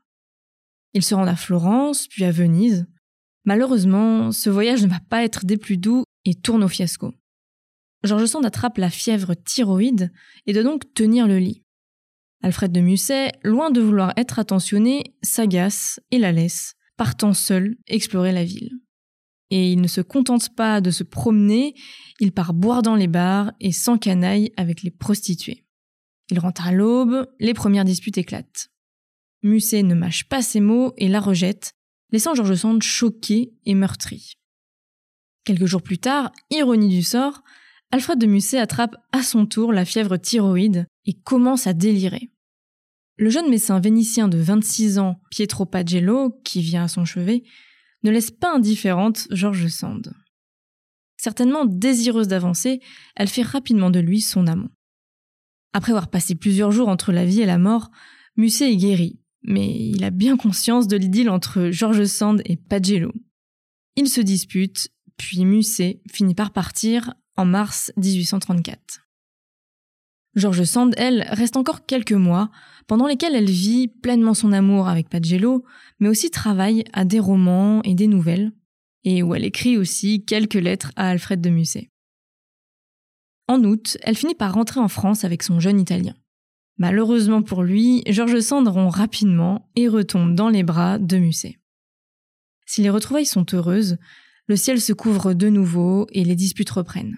Ils 0.95 1.05
se 1.05 1.15
rendent 1.15 1.29
à 1.29 1.37
Florence, 1.37 2.09
puis 2.09 2.25
à 2.25 2.33
Venise. 2.33 2.87
Malheureusement, 3.49 4.31
ce 4.31 4.51
voyage 4.51 4.83
ne 4.83 4.91
va 4.91 5.01
pas 5.09 5.25
être 5.25 5.47
des 5.47 5.57
plus 5.57 5.79
doux 5.79 6.05
et 6.27 6.35
tourne 6.35 6.63
au 6.63 6.69
fiasco. 6.69 7.15
George 8.05 8.27
Sand 8.27 8.45
attrape 8.45 8.77
la 8.77 8.91
fièvre 8.91 9.33
thyroïde 9.33 10.13
et 10.45 10.53
doit 10.53 10.65
donc 10.65 10.93
tenir 10.93 11.27
le 11.27 11.39
lit. 11.39 11.63
Alfred 12.43 12.71
de 12.71 12.83
Musset, 12.83 13.33
loin 13.45 13.71
de 13.71 13.81
vouloir 13.81 14.13
être 14.19 14.39
attentionné, 14.39 15.15
s'agace 15.23 15.99
et 16.11 16.19
la 16.19 16.31
laisse, 16.31 16.75
partant 16.99 17.33
seul 17.33 17.79
explorer 17.87 18.33
la 18.33 18.45
ville. 18.45 18.71
Et 19.49 19.73
il 19.73 19.81
ne 19.81 19.89
se 19.89 20.03
contente 20.03 20.55
pas 20.55 20.83
de 20.83 20.91
se 20.91 21.03
promener, 21.03 21.75
il 22.21 22.33
part 22.33 22.53
boire 22.53 22.83
dans 22.83 22.97
les 22.97 23.09
bars 23.09 23.55
et 23.61 23.73
s'encanaille 23.73 24.53
avec 24.59 24.83
les 24.83 24.91
prostituées. 24.91 25.65
Il 26.31 26.39
rentre 26.39 26.67
à 26.67 26.73
l'aube, 26.73 27.27
les 27.41 27.55
premières 27.55 27.87
disputes 27.87 28.19
éclatent. 28.19 28.69
Musset 29.43 29.85
ne 29.85 29.95
mâche 29.95 30.29
pas 30.29 30.43
ses 30.43 30.61
mots 30.61 30.93
et 30.99 31.09
la 31.09 31.21
rejette, 31.21 31.78
laissant 32.11 32.35
George 32.35 32.55
Sand 32.55 32.83
choqué 32.83 33.53
et 33.65 33.75
meurtri. 33.75 34.35
Quelques 35.45 35.67
jours 35.67 35.83
plus 35.83 35.99
tard, 35.99 36.33
ironie 36.51 36.89
du 36.89 37.03
sort, 37.03 37.43
Alfred 37.91 38.19
de 38.19 38.27
Musset 38.27 38.59
attrape 38.59 38.97
à 39.13 39.23
son 39.23 39.47
tour 39.47 39.73
la 39.73 39.85
fièvre 39.85 40.17
thyroïde 40.19 40.87
et 41.07 41.15
commence 41.15 41.67
à 41.67 41.73
délirer. 41.73 42.31
Le 43.17 43.31
jeune 43.31 43.49
médecin 43.49 43.81
vénitien 43.81 44.29
de 44.29 44.39
26 44.39 44.99
ans, 44.99 45.21
Pietro 45.31 45.65
Pagello, 45.65 46.39
qui 46.45 46.61
vient 46.61 46.85
à 46.85 46.89
son 46.89 47.05
chevet, 47.05 47.43
ne 48.05 48.11
laisse 48.11 48.31
pas 48.31 48.55
indifférente 48.55 49.27
George 49.31 49.67
Sand. 49.69 50.13
Certainement 51.17 51.65
désireuse 51.65 52.29
d'avancer, 52.29 52.81
elle 53.17 53.29
fait 53.29 53.43
rapidement 53.43 53.91
de 53.91 53.99
lui 53.99 54.21
son 54.21 54.47
amant. 54.47 54.71
Après 55.73 55.93
avoir 55.93 56.09
passé 56.09 56.35
plusieurs 56.35 56.71
jours 56.71 56.89
entre 56.89 57.11
la 57.11 57.25
vie 57.25 57.41
et 57.41 57.47
la 57.47 57.59
mort, 57.59 57.91
Musset 58.37 58.73
est 58.73 58.77
guéri, 58.77 59.18
mais 59.43 59.69
il 59.69 60.05
a 60.05 60.11
bien 60.11 60.37
conscience 60.37 60.89
de 60.89 60.97
l'idylle 60.97 61.31
entre 61.31 61.71
George 61.71 62.05
Sand 62.05 62.43
et 62.45 62.57
Pagello. 62.57 63.13
Ils 63.97 64.09
se 64.09 64.21
disputent, 64.21 64.89
puis 65.17 65.45
Musset 65.45 66.01
finit 66.11 66.35
par 66.35 66.53
partir 66.53 67.15
en 67.37 67.45
mars 67.45 67.93
1834. 67.97 69.05
George 70.35 70.65
Sand, 70.65 70.95
elle, 70.97 71.23
reste 71.31 71.57
encore 71.57 71.87
quelques 71.87 72.13
mois, 72.13 72.51
pendant 72.87 73.07
lesquels 73.07 73.35
elle 73.35 73.51
vit 73.51 73.89
pleinement 73.89 74.35
son 74.35 74.53
amour 74.53 74.89
avec 74.89 75.09
Pagello, 75.09 75.65
mais 75.99 76.09
aussi 76.09 76.31
travaille 76.31 76.85
à 76.93 77.05
des 77.05 77.21
romans 77.21 77.83
et 77.83 77.95
des 77.95 78.07
nouvelles, 78.07 78.53
et 79.05 79.23
où 79.23 79.35
elle 79.35 79.45
écrit 79.45 79.77
aussi 79.77 80.25
quelques 80.25 80.55
lettres 80.55 80.93
à 80.97 81.09
Alfred 81.09 81.41
de 81.41 81.51
Musset. 81.51 81.91
En 83.49 83.65
août, 83.65 83.97
elle 84.03 84.17
finit 84.17 84.35
par 84.35 84.55
rentrer 84.55 84.81
en 84.81 84.89
France 84.89 85.25
avec 85.25 85.43
son 85.43 85.59
jeune 85.59 85.81
Italien. 85.81 86.15
Malheureusement 86.79 87.43
pour 87.43 87.63
lui, 87.63 88.03
Georges 88.07 88.41
Sand 88.41 88.69
rompt 88.69 88.95
rapidement 88.95 89.69
et 89.75 89.89
retombe 89.89 90.35
dans 90.35 90.49
les 90.49 90.63
bras 90.63 90.99
de 90.99 91.19
Musset. 91.19 91.59
Si 92.67 92.83
les 92.83 92.91
retrouvailles 92.91 93.27
sont 93.27 93.47
heureuses, 93.53 93.99
le 94.47 94.57
ciel 94.57 94.81
se 94.81 94.93
couvre 94.93 95.35
de 95.35 95.49
nouveau 95.49 96.07
et 96.13 96.25
les 96.25 96.37
disputes 96.37 96.71
reprennent. 96.71 97.17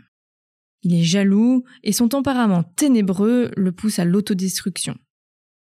Il 0.83 0.95
est 0.95 1.05
jaloux 1.05 1.64
et 1.83 1.93
son 1.93 2.09
tempérament 2.09 2.62
ténébreux 2.62 3.50
le 3.57 3.73
pousse 3.73 3.99
à 3.99 4.05
l'autodestruction. 4.05 4.97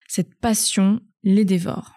Cette 0.07 0.35
passion 0.37 1.01
les 1.25 1.45
dévore. 1.45 1.95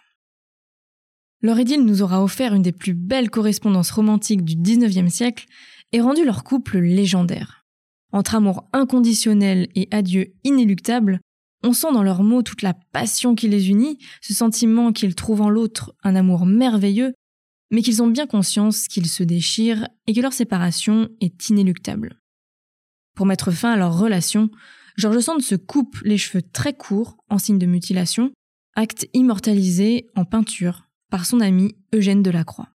Leur 1.42 1.60
idylle 1.60 1.86
nous 1.86 2.02
aura 2.02 2.24
offert 2.24 2.54
une 2.54 2.62
des 2.62 2.72
plus 2.72 2.94
belles 2.94 3.30
correspondances 3.30 3.92
romantiques 3.92 4.44
du 4.44 4.56
XIXe 4.56 5.12
siècle 5.12 5.46
et 5.92 6.02
rendu 6.02 6.26
leur 6.26 6.44
couple 6.44 6.80
légendaire. 6.80 7.66
Entre 8.12 8.36
amour 8.36 8.68
inconditionnel 8.74 9.70
et 9.76 9.88
adieu 9.92 10.34
inéluctable, 10.44 11.20
on 11.64 11.74
sent 11.74 11.92
dans 11.94 12.04
leurs 12.04 12.24
mots 12.24 12.42
toute 12.42 12.62
la 12.62 12.74
passion 12.74 13.36
qui 13.36 13.48
les 13.48 13.70
unit, 13.70 13.98
ce 14.22 14.34
sentiment 14.34 14.92
qu'ils 14.92 15.16
trouvent 15.16 15.42
en 15.42 15.50
l'autre 15.50 15.94
un 16.04 16.16
amour 16.16 16.46
merveilleux, 16.46 17.14
mais 17.72 17.82
qu'ils 17.82 18.02
ont 18.02 18.08
bien 18.08 18.28
conscience 18.28 18.88
qu'ils 18.88 19.08
se 19.08 19.24
déchirent 19.24 19.88
et 20.08 20.14
que 20.14 20.22
leur 20.22 20.34
séparation 20.34 21.10
est 21.22 21.50
inéluctable. 21.50 22.20
Pour 23.16 23.26
mettre 23.26 23.52
fin 23.52 23.74
à 23.74 23.78
leur 23.78 23.98
relation, 23.98 24.50
George 24.98 25.20
Sand 25.20 25.42
se 25.42 25.56
coupe 25.56 25.98
les 26.04 26.18
cheveux 26.18 26.42
très 26.42 26.74
courts 26.74 27.18
en 27.30 27.38
signe 27.38 27.60
de 27.60 27.66
mutilation, 27.66 28.32
acte 28.76 29.08
immortalisé 29.14 30.08
en 30.16 30.26
peinture 30.26 30.90
par 31.10 31.26
son 31.26 31.40
ami 31.40 31.76
Eugène 31.94 32.24
Delacroix. 32.24 32.70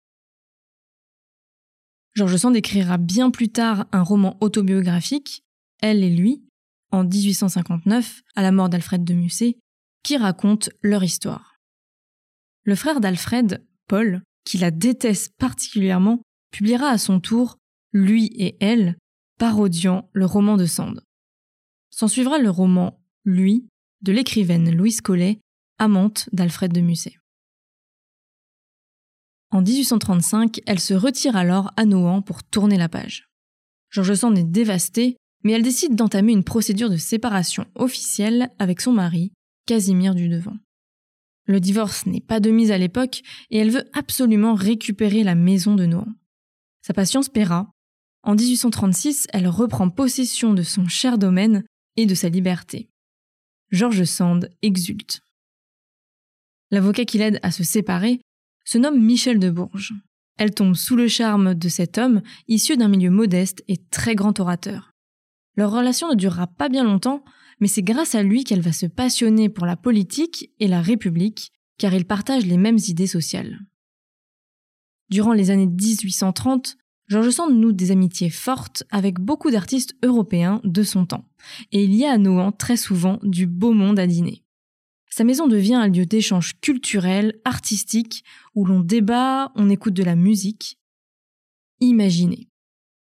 George 2.15 2.37
Sand 2.37 2.57
écrira 2.57 2.97
bien 2.97 3.31
plus 3.31 3.51
tard 3.51 3.87
un 3.93 4.03
roman 4.03 4.39
autobiographique, 4.41 5.45
Elle 5.83 6.03
et 6.03 6.11
lui, 6.11 6.46
en 6.91 7.05
1859, 7.05 8.23
à 8.35 8.43
la 8.43 8.53
mort 8.53 8.69
d'Alfred 8.69 9.05
de 9.05 9.15
Musset, 9.15 9.59
qui 10.03 10.17
raconte 10.17 10.71
leur 10.83 11.03
histoire. 11.03 11.57
Le 12.65 12.75
frère 12.75 13.01
d'Alfred, 13.01 13.65
Paul, 13.89 14.23
qui 14.45 14.59
la 14.59 14.71
déteste 14.71 15.35
particulièrement, 15.39 16.21
publiera 16.51 16.89
à 16.89 16.99
son 16.99 17.21
tour 17.21 17.59
Lui 17.93 18.27
et 18.37 18.57
elle, 18.61 18.97
parodiant 19.39 20.09
le 20.13 20.25
roman 20.25 20.57
de 20.57 20.67
Sand. 20.67 21.03
S'en 21.91 22.09
suivra 22.09 22.39
le 22.39 22.51
roman 22.51 23.03
Lui 23.25 23.69
de 24.03 24.13
l'écrivaine 24.13 24.75
Louise 24.75 25.01
Collet, 25.01 25.41
amante 25.79 26.29
d'Alfred 26.33 26.73
de 26.73 26.81
Musset. 26.81 27.17
En 29.51 29.63
1835, 29.63 30.61
elle 30.67 30.81
se 30.81 30.95
retire 30.95 31.37
alors 31.37 31.73
à 31.77 31.85
Nohant 31.85 32.23
pour 32.23 32.43
tourner 32.43 32.77
la 32.77 32.89
page. 32.89 33.29
George 33.91 34.15
Sand 34.15 34.37
est 34.37 34.45
dévastée, 34.45 35.17
mais 35.43 35.53
elle 35.53 35.63
décide 35.63 35.95
d'entamer 35.95 36.33
une 36.33 36.45
procédure 36.45 36.91
de 36.91 36.97
séparation 36.97 37.67
officielle 37.75 38.51
avec 38.59 38.81
son 38.81 38.93
mari, 38.93 39.33
Casimir 39.67 40.15
Dudevant. 40.15 40.57
Le 41.47 41.61
divorce 41.61 42.07
n'est 42.07 42.21
pas 42.21 42.41
de 42.41 42.51
mise 42.51 42.73
à 42.73 42.79
l'époque 42.79 43.23
et 43.51 43.59
elle 43.59 43.71
veut 43.71 43.89
absolument 43.93 44.55
récupérer 44.55 45.23
la 45.23 45.35
maison 45.35 45.75
de 45.75 45.87
Nohant. 45.87 46.13
Sa 46.83 46.93
patience 46.93 47.29
paiera 47.29 47.71
en 48.27 48.35
1836, 48.35 49.29
elle 49.33 49.47
reprend 49.47 49.89
possession 49.89 50.53
de 50.53 50.65
son 50.65 50.89
cher 50.89 51.17
domaine 51.17 51.63
et 51.97 52.07
de 52.07 52.15
sa 52.17 52.29
liberté. 52.29 52.89
George 53.71 54.03
Sand 54.03 54.51
exulte. 54.63 55.21
L'avocat 56.73 57.05
qui 57.05 57.19
l'aide 57.19 57.39
à 57.45 57.53
se 57.53 57.63
séparer 57.63 58.21
se 58.65 58.79
nomme 58.79 59.01
Michel 59.01 59.39
de 59.39 59.49
Bourges. 59.49 59.95
Elle 60.39 60.53
tombe 60.53 60.75
sous 60.75 60.97
le 60.97 61.07
charme 61.07 61.55
de 61.55 61.69
cet 61.69 61.99
homme, 61.99 62.21
issu 62.49 62.77
d'un 62.77 62.89
milieu 62.89 63.11
modeste 63.11 63.63
et 63.69 63.77
très 63.77 64.17
grand 64.17 64.41
orateur. 64.41 64.91
Leur 65.57 65.73
relation 65.73 66.09
ne 66.11 66.15
durera 66.15 66.47
pas 66.47 66.69
bien 66.69 66.85
longtemps, 66.85 67.25
mais 67.61 67.69
c'est 67.69 67.83
grâce 67.83 68.15
à 68.15 68.23
lui 68.23 68.45
qu'elle 68.45 68.61
va 68.61 68.73
se 68.73 68.87
passionner 68.87 69.49
pour 69.49 69.67
la 69.67 69.77
politique 69.77 70.51
et 70.61 70.69
la 70.69 70.83
République, 70.83 71.53
car 71.79 71.95
ils 71.95 72.05
partagent 72.05 72.47
les 72.47 72.59
mêmes 72.59 72.79
idées 72.89 73.07
sociales. 73.07 73.61
Durant 75.09 75.33
les 75.33 75.51
années 75.51 75.67
1830, 75.67 76.77
George 77.09 77.31
Sand 77.31 77.55
noue 77.55 77.73
des 77.73 77.93
amitiés 77.93 78.31
fortes 78.31 78.83
avec 78.91 79.21
beaucoup 79.21 79.51
d'artistes 79.51 79.95
européens 80.03 80.61
de 80.65 80.83
son 80.83 81.07
temps, 81.07 81.25
et 81.73 81.85
il 81.85 81.95
y 81.95 82.05
a 82.05 82.13
à 82.13 82.19
Nohant 82.19 82.53
très 82.53 82.77
souvent 82.77 83.19
du 83.23 83.47
beau 83.47 83.73
monde 83.73 83.99
à 83.99 84.07
dîner. 84.07 84.43
Sa 85.09 85.25
maison 85.25 85.47
devient 85.47 85.77
un 85.77 85.89
lieu 85.89 86.05
d'échange 86.05 86.61
culturel, 86.61 87.41
artistique, 87.45 88.25
où 88.55 88.67
l'on 88.67 88.81
débat, 88.81 89.53
on 89.55 89.71
écoute 89.71 89.95
de 89.95 90.03
la 90.03 90.17
musique. 90.17 90.79
Imaginez. 91.81 92.51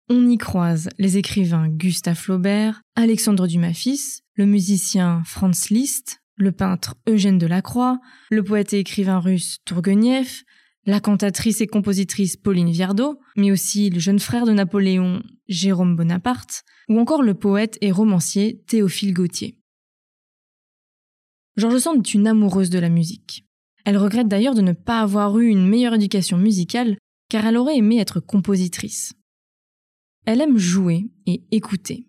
On 0.08 0.28
y 0.28 0.36
croise 0.36 0.88
les 0.98 1.16
écrivains 1.16 1.68
Gustave 1.68 2.16
Flaubert, 2.16 2.82
Alexandre 2.96 3.46
Dumas 3.46 3.72
fils, 3.72 4.22
le 4.34 4.46
musicien 4.46 5.22
Franz 5.24 5.72
Liszt, 5.72 6.22
le 6.36 6.52
peintre 6.52 6.96
Eugène 7.08 7.38
Delacroix, 7.38 7.98
le 8.30 8.42
poète 8.42 8.72
et 8.72 8.80
écrivain 8.80 9.20
russe 9.20 9.58
Tourguenieff, 9.64 10.44
la 10.84 11.00
cantatrice 11.00 11.60
et 11.60 11.66
compositrice 11.66 12.36
Pauline 12.36 12.70
Viardot, 12.70 13.20
mais 13.36 13.52
aussi 13.52 13.90
le 13.90 14.00
jeune 14.00 14.18
frère 14.18 14.44
de 14.44 14.52
Napoléon, 14.52 15.22
Jérôme 15.48 15.96
Bonaparte, 15.96 16.64
ou 16.88 16.98
encore 16.98 17.22
le 17.22 17.34
poète 17.34 17.78
et 17.80 17.92
romancier 17.92 18.62
Théophile 18.66 19.14
Gautier. 19.14 19.58
George 21.56 21.78
Sand 21.78 21.98
est 21.98 22.14
une 22.14 22.26
amoureuse 22.26 22.70
de 22.70 22.78
la 22.78 22.88
musique. 22.88 23.46
Elle 23.84 23.98
regrette 23.98 24.28
d'ailleurs 24.28 24.54
de 24.54 24.62
ne 24.62 24.72
pas 24.72 25.00
avoir 25.00 25.38
eu 25.38 25.48
une 25.48 25.68
meilleure 25.68 25.94
éducation 25.94 26.38
musicale, 26.38 26.96
car 27.28 27.46
elle 27.46 27.56
aurait 27.56 27.76
aimé 27.76 27.98
être 27.98 28.20
compositrice. 28.20 29.12
Elle 30.24 30.40
aime 30.40 30.58
jouer 30.58 31.10
et 31.26 31.42
écouter. 31.50 32.06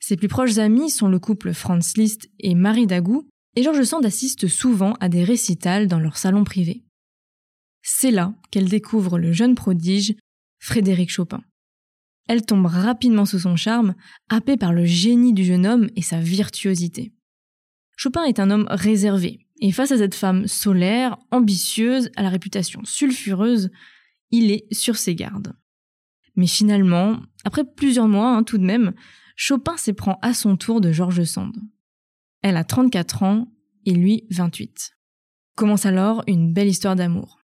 Ses 0.00 0.16
plus 0.16 0.28
proches 0.28 0.58
amis 0.58 0.90
sont 0.90 1.08
le 1.08 1.18
couple 1.18 1.54
Franz 1.54 1.94
Liszt 1.96 2.28
et 2.38 2.54
Marie 2.54 2.86
Dagou, 2.86 3.28
et 3.56 3.62
George 3.62 3.82
Sand 3.84 4.04
assiste 4.04 4.48
souvent 4.48 4.94
à 5.00 5.08
des 5.08 5.24
récitals 5.24 5.86
dans 5.86 6.00
leur 6.00 6.16
salon 6.16 6.44
privé. 6.44 6.84
C'est 7.82 8.10
là 8.10 8.34
qu'elle 8.50 8.68
découvre 8.68 9.18
le 9.18 9.32
jeune 9.32 9.54
prodige, 9.54 10.14
Frédéric 10.58 11.10
Chopin. 11.10 11.42
Elle 12.28 12.44
tombe 12.44 12.66
rapidement 12.66 13.26
sous 13.26 13.40
son 13.40 13.56
charme, 13.56 13.94
happée 14.28 14.56
par 14.56 14.72
le 14.72 14.84
génie 14.84 15.32
du 15.32 15.44
jeune 15.44 15.66
homme 15.66 15.88
et 15.96 16.02
sa 16.02 16.20
virtuosité. 16.20 17.12
Chopin 17.96 18.24
est 18.24 18.40
un 18.40 18.50
homme 18.50 18.66
réservé, 18.68 19.46
et 19.60 19.72
face 19.72 19.92
à 19.92 19.98
cette 19.98 20.14
femme 20.14 20.46
solaire, 20.46 21.16
ambitieuse, 21.30 22.10
à 22.16 22.22
la 22.22 22.30
réputation 22.30 22.80
sulfureuse, 22.84 23.70
il 24.30 24.50
est 24.50 24.72
sur 24.72 24.96
ses 24.96 25.14
gardes. 25.14 25.54
Mais 26.36 26.46
finalement, 26.46 27.20
après 27.44 27.64
plusieurs 27.64 28.08
mois 28.08 28.34
hein, 28.34 28.42
tout 28.42 28.58
de 28.58 28.64
même, 28.64 28.92
Chopin 29.36 29.76
s'éprend 29.76 30.18
à 30.22 30.34
son 30.34 30.56
tour 30.56 30.80
de 30.80 30.92
George 30.92 31.24
Sand. 31.24 31.56
Elle 32.42 32.56
a 32.56 32.64
34 32.64 33.22
ans 33.22 33.48
et 33.86 33.92
lui 33.92 34.26
28. 34.30 34.92
Commence 35.56 35.86
alors 35.86 36.22
une 36.26 36.52
belle 36.52 36.68
histoire 36.68 36.96
d'amour. 36.96 37.38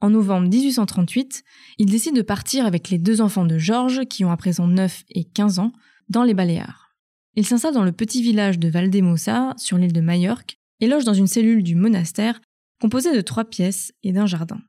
En 0.00 0.10
novembre 0.10 0.48
1838, 0.48 1.44
il 1.78 1.90
décide 1.90 2.16
de 2.16 2.22
partir 2.22 2.64
avec 2.64 2.88
les 2.88 2.98
deux 2.98 3.20
enfants 3.20 3.44
de 3.44 3.58
Georges, 3.58 4.06
qui 4.06 4.24
ont 4.24 4.30
à 4.30 4.36
présent 4.36 4.66
9 4.66 5.04
et 5.10 5.24
15 5.24 5.58
ans, 5.58 5.72
dans 6.08 6.24
les 6.24 6.32
Baléares. 6.32 6.96
Il 7.34 7.46
s'installe 7.46 7.74
dans 7.74 7.84
le 7.84 7.92
petit 7.92 8.22
village 8.22 8.58
de 8.58 8.68
Valdemosa, 8.68 9.54
sur 9.58 9.76
l'île 9.76 9.92
de 9.92 10.00
Majorque, 10.00 10.58
et 10.80 10.86
loge 10.86 11.04
dans 11.04 11.14
une 11.14 11.26
cellule 11.26 11.62
du 11.62 11.74
monastère, 11.74 12.40
composée 12.80 13.14
de 13.14 13.20
trois 13.20 13.44
pièces 13.44 13.92
et 14.02 14.12
d'un 14.12 14.26
jardin. 14.26 14.60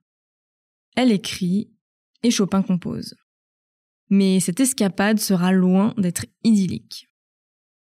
Elle 0.98 1.12
écrit, 1.12 1.72
et 2.24 2.32
Chopin 2.32 2.62
compose. 2.62 3.16
Mais 4.10 4.40
cette 4.40 4.60
escapade 4.60 5.20
sera 5.20 5.52
loin 5.52 5.94
d'être 5.98 6.26
idyllique. 6.44 7.08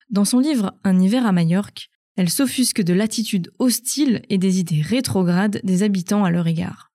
Dans 0.09 0.25
son 0.25 0.39
livre 0.39 0.73
Un 0.83 0.99
hiver 0.99 1.25
à 1.25 1.31
Majorque, 1.31 1.89
elle 2.15 2.29
s'offusque 2.29 2.81
de 2.81 2.93
l'attitude 2.93 3.51
hostile 3.59 4.21
et 4.29 4.37
des 4.37 4.59
idées 4.59 4.81
rétrogrades 4.81 5.61
des 5.63 5.83
habitants 5.83 6.23
à 6.23 6.31
leur 6.31 6.47
égard. 6.47 6.91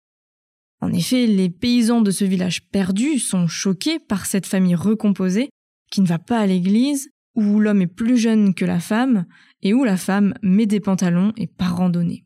En 0.80 0.92
effet, 0.92 1.26
les 1.26 1.48
paysans 1.48 2.02
de 2.02 2.10
ce 2.10 2.24
village 2.24 2.68
perdu 2.68 3.18
sont 3.18 3.48
choqués 3.48 3.98
par 3.98 4.26
cette 4.26 4.46
famille 4.46 4.74
recomposée 4.74 5.48
qui 5.90 6.00
ne 6.00 6.06
va 6.06 6.18
pas 6.18 6.38
à 6.38 6.46
l'église, 6.46 7.10
où 7.34 7.60
l'homme 7.60 7.82
est 7.82 7.86
plus 7.86 8.18
jeune 8.18 8.54
que 8.54 8.64
la 8.64 8.80
femme, 8.80 9.26
et 9.62 9.72
où 9.72 9.84
la 9.84 9.96
femme 9.96 10.34
met 10.42 10.66
des 10.66 10.80
pantalons 10.80 11.32
et 11.36 11.46
part 11.46 11.76
randonner. 11.76 12.24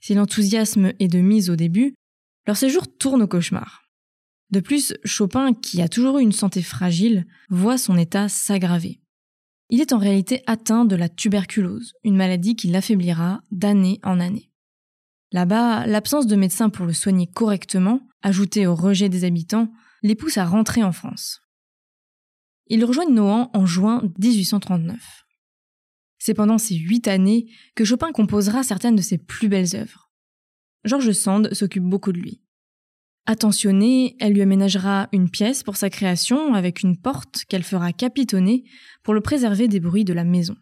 Si 0.00 0.14
l'enthousiasme 0.14 0.92
est 0.98 1.08
de 1.08 1.20
mise 1.20 1.50
au 1.50 1.56
début, 1.56 1.94
leur 2.46 2.56
séjour 2.56 2.86
tourne 2.96 3.22
au 3.22 3.26
cauchemar. 3.26 3.79
De 4.50 4.60
plus, 4.60 4.94
Chopin, 5.04 5.54
qui 5.54 5.80
a 5.80 5.88
toujours 5.88 6.18
eu 6.18 6.22
une 6.22 6.32
santé 6.32 6.62
fragile, 6.62 7.26
voit 7.50 7.78
son 7.78 7.96
état 7.96 8.28
s'aggraver. 8.28 9.00
Il 9.68 9.80
est 9.80 9.92
en 9.92 9.98
réalité 9.98 10.42
atteint 10.46 10.84
de 10.84 10.96
la 10.96 11.08
tuberculose, 11.08 11.92
une 12.02 12.16
maladie 12.16 12.56
qui 12.56 12.68
l'affaiblira 12.68 13.42
d'année 13.52 14.00
en 14.02 14.18
année. 14.18 14.50
Là-bas, 15.30 15.86
l'absence 15.86 16.26
de 16.26 16.34
médecins 16.34 16.70
pour 16.70 16.86
le 16.86 16.92
soigner 16.92 17.28
correctement, 17.28 18.00
ajoutée 18.22 18.66
au 18.66 18.74
rejet 18.74 19.08
des 19.08 19.24
habitants, 19.24 19.72
les 20.02 20.16
pousse 20.16 20.38
à 20.38 20.44
rentrer 20.44 20.82
en 20.82 20.90
France. 20.90 21.40
Ils 22.66 22.84
rejoignent 22.84 23.14
Nohant 23.14 23.50
en 23.54 23.66
juin 23.66 24.02
1839. 24.18 25.24
C'est 26.18 26.34
pendant 26.34 26.58
ces 26.58 26.74
huit 26.74 27.06
années 27.06 27.46
que 27.76 27.84
Chopin 27.84 28.10
composera 28.10 28.64
certaines 28.64 28.96
de 28.96 29.02
ses 29.02 29.18
plus 29.18 29.48
belles 29.48 29.76
œuvres. 29.76 30.10
George 30.84 31.12
Sand 31.12 31.52
s'occupe 31.54 31.84
beaucoup 31.84 32.12
de 32.12 32.18
lui. 32.18 32.42
Attentionnée, 33.26 34.16
elle 34.18 34.32
lui 34.32 34.42
aménagera 34.42 35.08
une 35.12 35.30
pièce 35.30 35.62
pour 35.62 35.76
sa 35.76 35.90
création 35.90 36.54
avec 36.54 36.82
une 36.82 36.96
porte 36.96 37.44
qu'elle 37.48 37.62
fera 37.62 37.92
capitonner 37.92 38.64
pour 39.02 39.14
le 39.14 39.20
préserver 39.20 39.68
des 39.68 39.80
bruits 39.80 40.04
de 40.04 40.12
la 40.12 40.24
maison. 40.24 40.56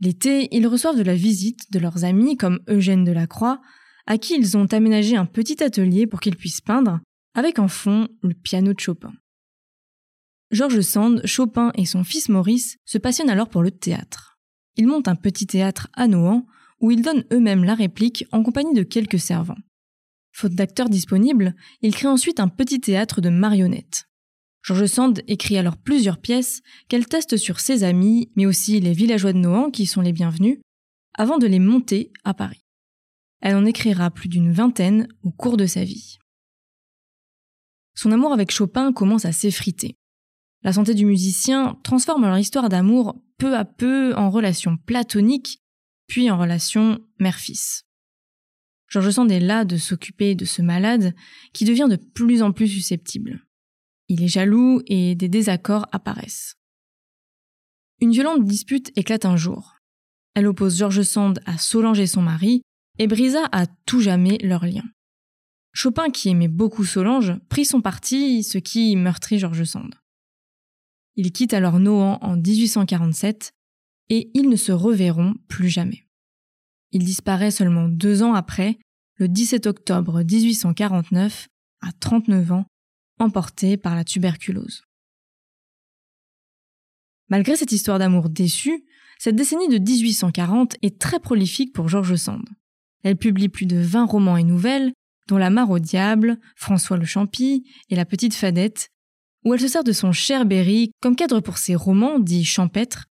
L'été, 0.00 0.48
ils 0.54 0.66
reçoivent 0.66 0.96
de 0.96 1.02
la 1.02 1.14
visite 1.14 1.70
de 1.72 1.78
leurs 1.78 2.04
amis 2.04 2.36
comme 2.36 2.60
Eugène 2.68 3.04
Delacroix, 3.04 3.60
à 4.06 4.16
qui 4.16 4.36
ils 4.36 4.56
ont 4.56 4.66
aménagé 4.66 5.16
un 5.16 5.26
petit 5.26 5.62
atelier 5.62 6.06
pour 6.06 6.20
qu'ils 6.20 6.36
puissent 6.36 6.60
peindre, 6.60 7.00
avec 7.34 7.58
en 7.58 7.68
fond 7.68 8.08
le 8.22 8.34
piano 8.34 8.72
de 8.72 8.80
Chopin. 8.80 9.12
Georges 10.50 10.80
Sand, 10.80 11.20
Chopin 11.26 11.72
et 11.74 11.84
son 11.84 12.04
fils 12.04 12.28
Maurice 12.28 12.78
se 12.86 12.96
passionnent 12.96 13.28
alors 13.28 13.50
pour 13.50 13.62
le 13.62 13.70
théâtre. 13.70 14.38
Ils 14.76 14.86
montent 14.86 15.08
un 15.08 15.16
petit 15.16 15.46
théâtre 15.46 15.88
à 15.92 16.06
Nohant 16.06 16.46
où 16.80 16.90
ils 16.90 17.02
donnent 17.02 17.24
eux-mêmes 17.32 17.64
la 17.64 17.74
réplique 17.74 18.24
en 18.32 18.42
compagnie 18.42 18.72
de 18.72 18.84
quelques 18.84 19.18
servants. 19.18 19.58
Faute 20.38 20.54
d'acteurs 20.54 20.88
disponibles, 20.88 21.56
ils 21.82 21.92
créent 21.92 22.06
ensuite 22.06 22.38
un 22.38 22.46
petit 22.46 22.78
théâtre 22.78 23.20
de 23.20 23.28
marionnettes. 23.28 24.08
George 24.62 24.86
Sand 24.86 25.20
écrit 25.26 25.58
alors 25.58 25.76
plusieurs 25.76 26.18
pièces 26.18 26.62
qu'elle 26.86 27.08
teste 27.08 27.36
sur 27.36 27.58
ses 27.58 27.82
amis, 27.82 28.30
mais 28.36 28.46
aussi 28.46 28.78
les 28.78 28.92
villageois 28.92 29.32
de 29.32 29.38
Nohant 29.38 29.72
qui 29.72 29.84
sont 29.84 30.00
les 30.00 30.12
bienvenus, 30.12 30.60
avant 31.14 31.38
de 31.38 31.48
les 31.48 31.58
monter 31.58 32.12
à 32.22 32.34
Paris. 32.34 32.64
Elle 33.40 33.56
en 33.56 33.64
écrira 33.64 34.12
plus 34.12 34.28
d'une 34.28 34.52
vingtaine 34.52 35.08
au 35.24 35.32
cours 35.32 35.56
de 35.56 35.66
sa 35.66 35.82
vie. 35.82 36.18
Son 37.96 38.12
amour 38.12 38.32
avec 38.32 38.52
Chopin 38.52 38.92
commence 38.92 39.24
à 39.24 39.32
s'effriter. 39.32 39.96
La 40.62 40.72
santé 40.72 40.94
du 40.94 41.04
musicien 41.04 41.80
transforme 41.82 42.26
leur 42.26 42.38
histoire 42.38 42.68
d'amour 42.68 43.20
peu 43.38 43.56
à 43.56 43.64
peu 43.64 44.14
en 44.14 44.30
relation 44.30 44.76
platonique, 44.76 45.64
puis 46.06 46.30
en 46.30 46.38
relation 46.38 47.00
mère-fils. 47.18 47.87
Georges 48.88 49.10
Sand 49.10 49.30
est 49.30 49.40
là 49.40 49.64
de 49.64 49.76
s'occuper 49.76 50.34
de 50.34 50.44
ce 50.44 50.62
malade 50.62 51.14
qui 51.52 51.64
devient 51.64 51.88
de 51.90 51.96
plus 51.96 52.42
en 52.42 52.52
plus 52.52 52.68
susceptible. 52.68 53.44
Il 54.08 54.22
est 54.22 54.28
jaloux 54.28 54.80
et 54.86 55.14
des 55.14 55.28
désaccords 55.28 55.86
apparaissent. 55.92 56.56
Une 58.00 58.12
violente 58.12 58.44
dispute 58.44 58.90
éclate 58.96 59.26
un 59.26 59.36
jour. 59.36 59.76
Elle 60.34 60.46
oppose 60.46 60.78
Georges 60.78 61.02
Sand 61.02 61.40
à 61.44 61.58
Solange 61.58 62.00
et 62.00 62.06
son 62.06 62.22
mari 62.22 62.62
et 62.98 63.06
brisa 63.06 63.48
à 63.52 63.66
tout 63.86 64.00
jamais 64.00 64.38
leur 64.38 64.64
lien. 64.64 64.84
Chopin, 65.74 66.10
qui 66.10 66.30
aimait 66.30 66.48
beaucoup 66.48 66.84
Solange, 66.84 67.34
prit 67.48 67.64
son 67.64 67.82
parti, 67.82 68.42
ce 68.42 68.58
qui 68.58 68.96
meurtrit 68.96 69.38
Georges 69.38 69.64
Sand. 69.64 69.94
Ils 71.16 71.32
quittent 71.32 71.54
alors 71.54 71.78
Nohant 71.78 72.18
en 72.22 72.36
1847 72.36 73.52
et 74.08 74.30
ils 74.34 74.48
ne 74.48 74.56
se 74.56 74.72
reverront 74.72 75.34
plus 75.48 75.68
jamais. 75.68 76.07
Il 76.92 77.04
disparaît 77.04 77.50
seulement 77.50 77.88
deux 77.88 78.22
ans 78.22 78.34
après, 78.34 78.78
le 79.16 79.28
17 79.28 79.66
octobre 79.66 80.22
1849, 80.22 81.48
à 81.80 81.92
39 81.92 82.52
ans, 82.52 82.66
emporté 83.18 83.76
par 83.76 83.94
la 83.94 84.04
tuberculose. 84.04 84.82
Malgré 87.28 87.56
cette 87.56 87.72
histoire 87.72 87.98
d'amour 87.98 88.30
déçue, 88.30 88.84
cette 89.18 89.36
décennie 89.36 89.68
de 89.68 89.78
1840 89.78 90.76
est 90.82 90.98
très 90.98 91.20
prolifique 91.20 91.74
pour 91.74 91.88
George 91.88 92.14
Sand. 92.14 92.44
Elle 93.02 93.16
publie 93.16 93.48
plus 93.48 93.66
de 93.66 93.76
20 93.76 94.06
romans 94.06 94.36
et 94.36 94.44
nouvelles, 94.44 94.92
dont 95.26 95.36
La 95.36 95.50
Mare 95.50 95.70
au 95.70 95.78
diable, 95.78 96.38
François 96.56 96.96
le 96.96 97.04
Champy 97.04 97.68
et 97.90 97.96
La 97.96 98.06
Petite 98.06 98.34
Fadette, 98.34 98.88
où 99.44 99.52
elle 99.52 99.60
se 99.60 99.68
sert 99.68 99.84
de 99.84 99.92
son 99.92 100.12
cher 100.12 100.46
Berry 100.46 100.92
comme 101.00 101.16
cadre 101.16 101.40
pour 101.40 101.58
ses 101.58 101.74
romans 101.74 102.18
dits 102.18 102.44
champêtres, 102.44 103.04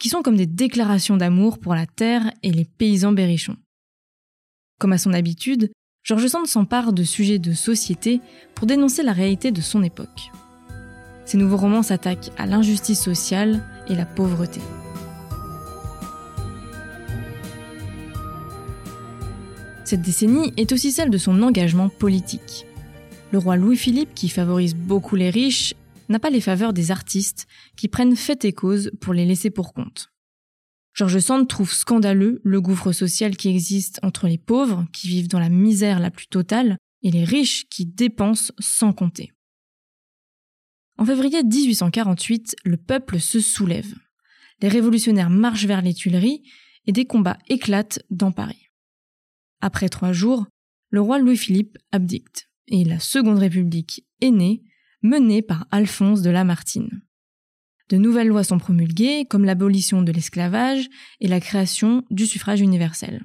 qui 0.00 0.08
sont 0.08 0.22
comme 0.22 0.36
des 0.36 0.46
déclarations 0.46 1.18
d'amour 1.18 1.58
pour 1.58 1.74
la 1.74 1.86
terre 1.86 2.32
et 2.42 2.50
les 2.50 2.64
paysans 2.64 3.12
berrichons. 3.12 3.56
Comme 4.80 4.94
à 4.94 4.98
son 4.98 5.12
habitude, 5.12 5.70
George 6.02 6.26
Sand 6.26 6.46
s'empare 6.46 6.94
de 6.94 7.04
sujets 7.04 7.38
de 7.38 7.52
société 7.52 8.20
pour 8.54 8.66
dénoncer 8.66 9.02
la 9.02 9.12
réalité 9.12 9.52
de 9.52 9.60
son 9.60 9.82
époque. 9.82 10.32
Ses 11.26 11.36
nouveaux 11.36 11.58
romans 11.58 11.82
s'attaquent 11.82 12.30
à 12.38 12.46
l'injustice 12.46 13.00
sociale 13.00 13.62
et 13.88 13.94
la 13.94 14.06
pauvreté. 14.06 14.60
Cette 19.84 20.02
décennie 20.02 20.54
est 20.56 20.72
aussi 20.72 20.92
celle 20.92 21.10
de 21.10 21.18
son 21.18 21.42
engagement 21.42 21.90
politique. 21.90 22.64
Le 23.32 23.38
roi 23.38 23.56
Louis-Philippe, 23.56 24.14
qui 24.14 24.30
favorise 24.30 24.74
beaucoup 24.74 25.16
les 25.16 25.30
riches, 25.30 25.74
n'a 26.08 26.18
pas 26.18 26.30
les 26.30 26.40
faveurs 26.40 26.72
des 26.72 26.90
artistes 26.90 27.46
qui 27.80 27.88
prennent 27.88 28.14
fait 28.14 28.44
et 28.44 28.52
cause 28.52 28.90
pour 29.00 29.14
les 29.14 29.24
laisser 29.24 29.48
pour 29.48 29.72
compte. 29.72 30.12
George 30.92 31.18
Sand 31.18 31.48
trouve 31.48 31.72
scandaleux 31.72 32.42
le 32.44 32.60
gouffre 32.60 32.92
social 32.92 33.38
qui 33.38 33.48
existe 33.48 34.00
entre 34.02 34.28
les 34.28 34.36
pauvres, 34.36 34.84
qui 34.92 35.08
vivent 35.08 35.28
dans 35.28 35.40
la 35.40 35.48
misère 35.48 35.98
la 35.98 36.10
plus 36.10 36.26
totale, 36.26 36.76
et 37.02 37.10
les 37.10 37.24
riches 37.24 37.70
qui 37.70 37.86
dépensent 37.86 38.52
sans 38.58 38.92
compter. 38.92 39.32
En 40.98 41.06
février 41.06 41.42
1848, 41.42 42.56
le 42.66 42.76
peuple 42.76 43.18
se 43.18 43.40
soulève. 43.40 43.94
Les 44.60 44.68
révolutionnaires 44.68 45.30
marchent 45.30 45.64
vers 45.64 45.80
les 45.80 45.94
Tuileries 45.94 46.42
et 46.86 46.92
des 46.92 47.06
combats 47.06 47.38
éclatent 47.48 48.02
dans 48.10 48.30
Paris. 48.30 48.68
Après 49.62 49.88
trois 49.88 50.12
jours, 50.12 50.46
le 50.90 51.00
roi 51.00 51.18
Louis-Philippe 51.18 51.78
abdicte 51.92 52.50
et 52.66 52.84
la 52.84 53.00
Seconde 53.00 53.38
République 53.38 54.04
est 54.20 54.32
née, 54.32 54.64
menée 55.00 55.40
par 55.40 55.66
Alphonse 55.70 56.20
de 56.20 56.28
Lamartine. 56.28 57.00
De 57.90 57.96
nouvelles 57.96 58.28
lois 58.28 58.44
sont 58.44 58.58
promulguées, 58.58 59.24
comme 59.28 59.44
l'abolition 59.44 60.02
de 60.02 60.12
l'esclavage 60.12 60.88
et 61.20 61.26
la 61.26 61.40
création 61.40 62.04
du 62.10 62.24
suffrage 62.24 62.60
universel. 62.60 63.24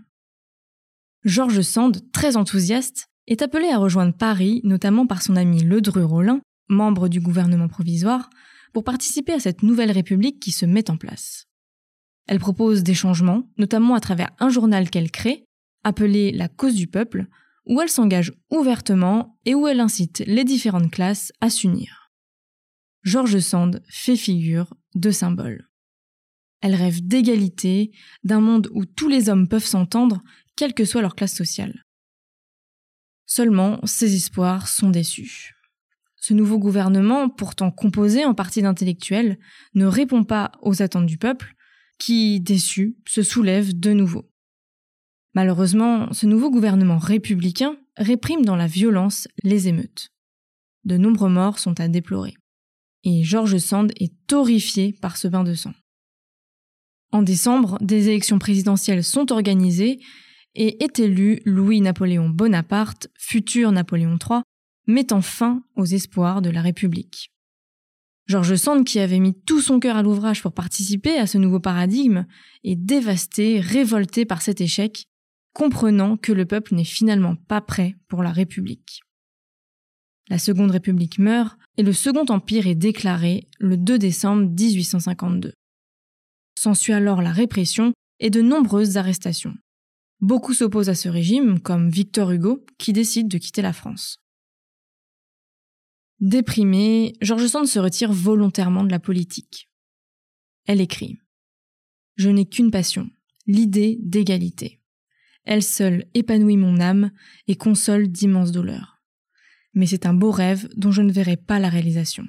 Georges 1.23 1.61
Sand, 1.61 2.01
très 2.11 2.35
enthousiaste, 2.35 3.07
est 3.27 3.43
appelé 3.43 3.69
à 3.69 3.77
rejoindre 3.77 4.15
Paris, 4.15 4.61
notamment 4.63 5.05
par 5.05 5.21
son 5.21 5.35
ami 5.35 5.63
Ledru-Rollin, 5.63 6.41
membre 6.67 7.09
du 7.09 7.21
gouvernement 7.21 7.67
provisoire, 7.67 8.31
pour 8.73 8.83
participer 8.83 9.33
à 9.33 9.39
cette 9.39 9.61
nouvelle 9.61 9.91
république 9.91 10.39
qui 10.39 10.51
se 10.51 10.65
met 10.65 10.89
en 10.89 10.97
place. 10.97 11.45
Elle 12.27 12.39
propose 12.39 12.81
des 12.81 12.95
changements, 12.95 13.43
notamment 13.57 13.93
à 13.93 13.99
travers 13.99 14.31
un 14.39 14.49
journal 14.49 14.89
qu'elle 14.89 15.11
crée, 15.11 15.45
appelé 15.83 16.31
La 16.31 16.47
cause 16.47 16.73
du 16.73 16.87
peuple, 16.87 17.27
où 17.67 17.81
elle 17.81 17.89
s'engage 17.89 18.33
ouvertement 18.49 19.37
et 19.45 19.53
où 19.53 19.67
elle 19.67 19.79
incite 19.79 20.23
les 20.25 20.43
différentes 20.43 20.91
classes 20.91 21.31
à 21.39 21.51
s'unir. 21.51 22.04
George 23.05 23.37
Sand 23.37 23.83
fait 23.87 24.15
figure 24.15 24.73
de 24.95 25.11
symbole. 25.11 25.69
Elle 26.61 26.73
rêve 26.73 27.05
d'égalité, 27.05 27.91
d'un 28.23 28.41
monde 28.41 28.67
où 28.73 28.83
tous 28.85 29.07
les 29.07 29.29
hommes 29.29 29.47
peuvent 29.47 29.63
s'entendre, 29.63 30.23
quelle 30.55 30.73
que 30.73 30.85
soit 30.85 31.03
leur 31.03 31.15
classe 31.15 31.35
sociale. 31.35 31.85
Seulement, 33.27 33.79
ses 33.85 34.15
espoirs 34.15 34.67
sont 34.67 34.89
déçus. 34.89 35.53
Ce 36.15 36.33
nouveau 36.33 36.57
gouvernement, 36.57 37.29
pourtant 37.29 37.69
composé 37.69 38.25
en 38.25 38.33
partie 38.33 38.63
d'intellectuels, 38.63 39.37
ne 39.75 39.85
répond 39.85 40.23
pas 40.23 40.51
aux 40.63 40.81
attentes 40.81 41.05
du 41.05 41.19
peuple, 41.19 41.53
qui, 41.99 42.41
déçu, 42.41 42.97
se 43.07 43.21
soulève 43.21 43.79
de 43.79 43.91
nouveau. 43.93 44.27
Malheureusement, 45.35 46.11
ce 46.11 46.25
nouveau 46.25 46.49
gouvernement 46.49 46.97
républicain 46.97 47.77
réprime 47.97 48.43
dans 48.43 48.55
la 48.55 48.67
violence 48.67 49.27
les 49.43 49.67
émeutes. 49.67 50.09
De 50.85 50.97
nombreux 50.97 51.29
morts 51.29 51.59
sont 51.59 51.79
à 51.79 51.87
déplorer. 51.87 52.35
Et 53.05 53.23
George 53.23 53.57
Sand 53.59 53.93
est 53.97 54.33
horrifié 54.33 54.93
par 54.99 55.15
ce 55.15 55.27
bain 55.27 55.43
de 55.43 55.53
sang. 55.53 55.73
En 57.11 57.21
décembre, 57.21 57.77
des 57.79 58.09
élections 58.09 58.39
présidentielles 58.39 59.03
sont 59.03 59.31
organisées 59.31 59.99
et 60.55 60.83
est 60.83 60.99
élu 60.99 61.39
Louis-Napoléon 61.45 62.29
Bonaparte, 62.29 63.07
futur 63.17 63.71
Napoléon 63.71 64.17
III, 64.19 64.41
mettant 64.87 65.21
fin 65.21 65.63
aux 65.75 65.85
espoirs 65.85 66.41
de 66.41 66.49
la 66.49 66.61
République. 66.61 67.31
George 68.27 68.55
Sand, 68.55 68.83
qui 68.83 68.99
avait 68.99 69.19
mis 69.19 69.39
tout 69.43 69.61
son 69.61 69.79
cœur 69.79 69.97
à 69.97 70.03
l'ouvrage 70.03 70.41
pour 70.41 70.51
participer 70.51 71.17
à 71.19 71.27
ce 71.27 71.37
nouveau 71.37 71.59
paradigme, 71.59 72.25
est 72.63 72.75
dévasté, 72.75 73.59
révolté 73.59 74.25
par 74.25 74.41
cet 74.41 74.61
échec 74.61 75.05
comprenant 75.53 76.17
que 76.17 76.33
le 76.33 76.45
peuple 76.45 76.75
n'est 76.75 76.83
finalement 76.83 77.35
pas 77.35 77.61
prêt 77.61 77.95
pour 78.09 78.23
la 78.23 78.31
République. 78.31 79.04
La 80.29 80.39
Seconde 80.39 80.71
République 80.71 81.19
meurt 81.19 81.57
et 81.77 81.83
le 81.83 81.93
Second 81.93 82.25
Empire 82.29 82.67
est 82.67 82.75
déclaré 82.75 83.47
le 83.59 83.77
2 83.77 83.99
décembre 83.99 84.49
1852. 84.49 85.53
S'ensuit 86.57 86.93
alors 86.93 87.21
la 87.21 87.31
répression 87.31 87.93
et 88.19 88.29
de 88.29 88.41
nombreuses 88.41 88.97
arrestations. 88.97 89.55
Beaucoup 90.21 90.53
s'opposent 90.53 90.89
à 90.89 90.95
ce 90.95 91.09
régime, 91.09 91.59
comme 91.59 91.89
Victor 91.89 92.31
Hugo, 92.31 92.65
qui 92.77 92.93
décide 92.93 93.27
de 93.27 93.37
quitter 93.37 93.61
la 93.61 93.73
France. 93.73 94.17
Déprimée, 96.21 97.13
George 97.21 97.45
Sand 97.47 97.67
se 97.67 97.77
retire 97.77 98.11
volontairement 98.11 98.83
de 98.83 98.91
la 98.91 98.99
politique. 98.99 99.69
Elle 100.65 100.81
écrit 100.81 101.19
Je 102.15 102.29
n'ai 102.29 102.45
qu'une 102.45 102.71
passion, 102.71 103.09
l'idée 103.45 103.99
d'égalité. 104.01 104.79
Elle 105.43 105.61
seule 105.61 106.05
épanouit 106.13 106.57
mon 106.57 106.79
âme 106.79 107.11
et 107.47 107.55
console 107.55 108.07
d'immenses 108.07 108.51
douleurs. 108.51 108.94
Mais 109.75 109.85
c'est 109.85 110.05
un 110.05 110.13
beau 110.13 110.31
rêve 110.31 110.67
dont 110.75 110.91
je 110.91 111.01
ne 111.01 111.11
verrai 111.11 111.37
pas 111.37 111.59
la 111.59 111.69
réalisation. 111.69 112.27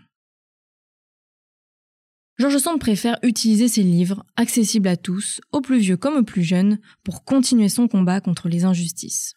George 2.38 2.58
Sand 2.58 2.78
préfère 2.78 3.18
utiliser 3.22 3.66
ses 3.66 3.82
livres, 3.82 4.26
accessibles 4.36 4.88
à 4.88 4.96
tous, 4.96 5.40
aux 5.52 5.62
plus 5.62 5.78
vieux 5.78 5.96
comme 5.96 6.16
aux 6.16 6.22
plus 6.22 6.42
jeunes, 6.42 6.78
pour 7.02 7.24
continuer 7.24 7.70
son 7.70 7.88
combat 7.88 8.20
contre 8.20 8.50
les 8.50 8.64
injustices. 8.64 9.34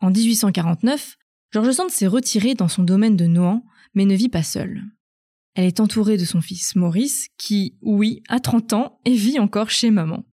En 0.00 0.10
1849, 0.10 1.16
George 1.52 1.70
Sand 1.70 1.90
s'est 1.90 2.08
retirée 2.08 2.54
dans 2.54 2.66
son 2.66 2.82
domaine 2.82 3.16
de 3.16 3.26
Nohant, 3.26 3.64
mais 3.94 4.06
ne 4.06 4.16
vit 4.16 4.28
pas 4.28 4.42
seule. 4.42 4.82
Elle 5.54 5.66
est 5.66 5.80
entourée 5.80 6.16
de 6.16 6.24
son 6.24 6.40
fils 6.40 6.74
Maurice, 6.74 7.28
qui, 7.36 7.76
oui, 7.82 8.22
a 8.28 8.40
30 8.40 8.72
ans 8.72 8.98
et 9.04 9.14
vit 9.14 9.38
encore 9.38 9.70
chez 9.70 9.90
maman. 9.90 10.24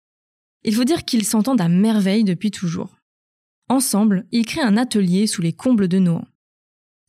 Il 0.64 0.74
faut 0.74 0.84
dire 0.84 1.04
qu'ils 1.04 1.26
s'entendent 1.26 1.60
à 1.60 1.68
merveille 1.68 2.24
depuis 2.24 2.50
toujours. 2.50 2.97
Ensemble, 3.68 4.26
ils 4.32 4.46
créent 4.46 4.62
un 4.62 4.76
atelier 4.76 5.26
sous 5.26 5.42
les 5.42 5.52
combles 5.52 5.88
de 5.88 5.98
Nohant. 5.98 6.26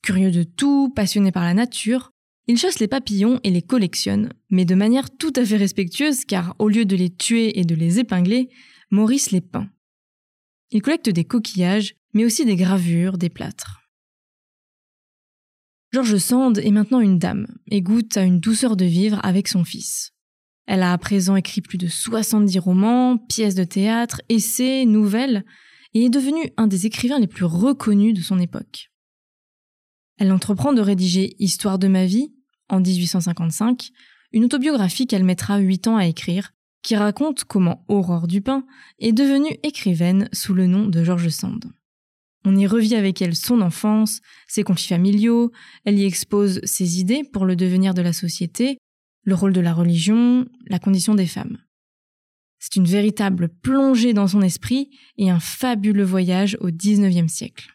Curieux 0.01 0.31
de 0.31 0.43
tout, 0.43 0.89
passionnés 0.89 1.31
par 1.31 1.43
la 1.43 1.53
nature, 1.53 2.11
ils 2.47 2.57
chassent 2.57 2.79
les 2.79 2.87
papillons 2.87 3.39
et 3.43 3.51
les 3.51 3.61
collectionnent, 3.61 4.33
mais 4.49 4.65
de 4.65 4.75
manière 4.75 5.15
tout 5.15 5.33
à 5.35 5.45
fait 5.45 5.57
respectueuse 5.57 6.25
car 6.25 6.55
au 6.59 6.67
lieu 6.67 6.85
de 6.85 6.95
les 6.95 7.09
tuer 7.09 7.59
et 7.59 7.63
de 7.63 7.75
les 7.75 7.99
épingler, 7.99 8.49
Maurice 8.91 9.31
les 9.31 9.41
peint. 9.41 9.69
Il 10.71 10.81
collecte 10.81 11.09
des 11.09 11.25
coquillages, 11.25 11.95
mais 12.13 12.25
aussi 12.25 12.45
des 12.45 12.55
gravures, 12.55 13.17
des 13.17 13.29
plâtres. 13.29 13.79
George 15.91 16.17
Sand 16.17 16.59
est 16.59 16.71
maintenant 16.71 16.99
une 16.99 17.19
dame 17.19 17.47
et 17.69 17.81
goûte 17.81 18.17
à 18.17 18.23
une 18.23 18.39
douceur 18.39 18.75
de 18.75 18.85
vivre 18.85 19.19
avec 19.23 19.47
son 19.47 19.63
fils. 19.63 20.11
Elle 20.67 20.83
a 20.83 20.93
à 20.93 20.97
présent 20.97 21.35
écrit 21.35 21.61
plus 21.61 21.79
de 21.79 21.87
70 21.87 22.59
romans, 22.59 23.17
pièces 23.17 23.55
de 23.55 23.63
théâtre, 23.63 24.21
essais, 24.29 24.85
nouvelles, 24.85 25.45
et 25.93 26.05
est 26.05 26.09
devenue 26.09 26.51
un 26.57 26.67
des 26.67 26.85
écrivains 26.85 27.19
les 27.19 27.27
plus 27.27 27.45
reconnus 27.45 28.13
de 28.13 28.21
son 28.21 28.39
époque. 28.39 28.91
Elle 30.17 30.31
entreprend 30.31 30.73
de 30.73 30.81
rédiger 30.81 31.35
Histoire 31.39 31.79
de 31.79 31.87
ma 31.87 32.05
vie, 32.05 32.33
en 32.67 32.81
1855, 32.81 33.91
une 34.31 34.45
autobiographie 34.45 35.07
qu'elle 35.07 35.23
mettra 35.23 35.57
huit 35.57 35.87
ans 35.87 35.97
à 35.97 36.05
écrire, 36.05 36.51
qui 36.81 36.95
raconte 36.95 37.43
comment 37.43 37.83
Aurore 37.87 38.27
Dupin 38.27 38.65
est 38.99 39.11
devenue 39.11 39.57
écrivaine 39.63 40.29
sous 40.31 40.53
le 40.53 40.67
nom 40.67 40.87
de 40.87 41.03
George 41.03 41.29
Sand. 41.29 41.71
On 42.45 42.55
y 42.55 42.67
revit 42.67 42.95
avec 42.95 43.21
elle 43.21 43.35
son 43.35 43.61
enfance, 43.61 44.21
ses 44.47 44.63
conflits 44.63 44.87
familiaux, 44.87 45.51
elle 45.83 45.99
y 45.99 46.05
expose 46.05 46.61
ses 46.63 46.99
idées 46.99 47.23
pour 47.23 47.45
le 47.45 47.55
devenir 47.55 47.93
de 47.93 48.01
la 48.01 48.13
société, 48.13 48.77
le 49.23 49.35
rôle 49.35 49.53
de 49.53 49.61
la 49.61 49.73
religion, 49.73 50.45
la 50.67 50.79
condition 50.79 51.15
des 51.15 51.27
femmes. 51.27 51.57
C'est 52.59 52.75
une 52.75 52.85
véritable 52.85 53.49
plongée 53.49 54.13
dans 54.13 54.27
son 54.27 54.41
esprit 54.41 54.89
et 55.17 55.29
un 55.29 55.39
fabuleux 55.39 56.03
voyage 56.03 56.57
au 56.59 56.69
XIXe 56.69 57.31
siècle. 57.31 57.71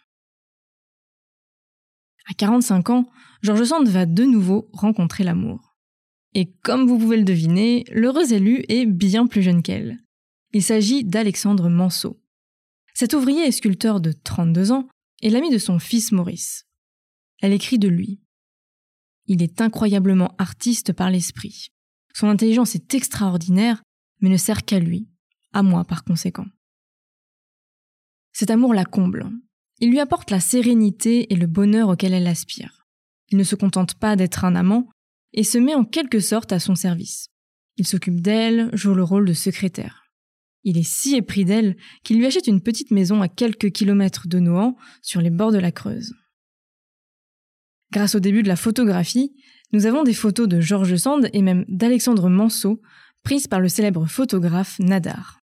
À 2.30 2.34
45 2.34 2.90
ans, 2.90 3.10
George 3.42 3.64
Sand 3.64 3.88
va 3.88 4.06
de 4.06 4.24
nouveau 4.24 4.70
rencontrer 4.72 5.24
l'amour. 5.24 5.74
Et 6.34 6.52
comme 6.62 6.86
vous 6.86 6.98
pouvez 6.98 7.16
le 7.16 7.24
deviner, 7.24 7.84
l'heureux 7.90 8.32
élu 8.32 8.64
est 8.68 8.86
bien 8.86 9.26
plus 9.26 9.42
jeune 9.42 9.62
qu'elle. 9.62 9.98
Il 10.52 10.62
s'agit 10.62 11.04
d'Alexandre 11.04 11.68
Manceau. 11.68 12.20
Cet 12.94 13.12
ouvrier 13.12 13.46
et 13.46 13.52
sculpteur 13.52 14.00
de 14.00 14.12
32 14.12 14.72
ans 14.72 14.88
est 15.22 15.30
l'ami 15.30 15.50
de 15.50 15.58
son 15.58 15.78
fils 15.78 16.12
Maurice. 16.12 16.66
Elle 17.40 17.52
écrit 17.52 17.78
de 17.78 17.88
lui. 17.88 18.20
Il 19.26 19.42
est 19.42 19.60
incroyablement 19.60 20.34
artiste 20.38 20.92
par 20.92 21.10
l'esprit. 21.10 21.68
Son 22.14 22.28
intelligence 22.28 22.74
est 22.74 22.94
extraordinaire, 22.94 23.82
mais 24.24 24.30
ne 24.30 24.38
sert 24.38 24.64
qu'à 24.64 24.78
lui, 24.78 25.06
à 25.52 25.62
moi 25.62 25.84
par 25.84 26.02
conséquent. 26.02 26.46
Cet 28.32 28.50
amour 28.50 28.72
la 28.72 28.86
comble. 28.86 29.28
Il 29.80 29.90
lui 29.90 30.00
apporte 30.00 30.30
la 30.30 30.40
sérénité 30.40 31.30
et 31.30 31.36
le 31.36 31.46
bonheur 31.46 31.90
auquel 31.90 32.14
elle 32.14 32.26
aspire. 32.26 32.86
Il 33.28 33.36
ne 33.36 33.44
se 33.44 33.54
contente 33.54 33.96
pas 33.96 34.16
d'être 34.16 34.46
un 34.46 34.56
amant 34.56 34.88
et 35.34 35.44
se 35.44 35.58
met 35.58 35.74
en 35.74 35.84
quelque 35.84 36.20
sorte 36.20 36.52
à 36.52 36.58
son 36.58 36.74
service. 36.74 37.28
Il 37.76 37.86
s'occupe 37.86 38.22
d'elle, 38.22 38.70
joue 38.72 38.94
le 38.94 39.04
rôle 39.04 39.28
de 39.28 39.34
secrétaire. 39.34 40.06
Il 40.62 40.78
est 40.78 40.88
si 40.88 41.16
épris 41.16 41.44
d'elle 41.44 41.76
qu'il 42.02 42.16
lui 42.16 42.24
achète 42.24 42.46
une 42.46 42.62
petite 42.62 42.92
maison 42.92 43.20
à 43.20 43.28
quelques 43.28 43.72
kilomètres 43.72 44.26
de 44.26 44.38
Nohant, 44.38 44.74
sur 45.02 45.20
les 45.20 45.28
bords 45.28 45.52
de 45.52 45.58
la 45.58 45.70
Creuse. 45.70 46.14
Grâce 47.92 48.14
au 48.14 48.20
début 48.20 48.42
de 48.42 48.48
la 48.48 48.56
photographie, 48.56 49.36
nous 49.74 49.84
avons 49.84 50.02
des 50.02 50.14
photos 50.14 50.48
de 50.48 50.60
Georges 50.60 50.96
Sand 50.96 51.28
et 51.34 51.42
même 51.42 51.66
d'Alexandre 51.68 52.30
Manceau, 52.30 52.80
prises 53.24 53.48
par 53.48 53.60
le 53.60 53.68
célèbre 53.68 54.06
photographe 54.06 54.78
Nadar. 54.78 55.40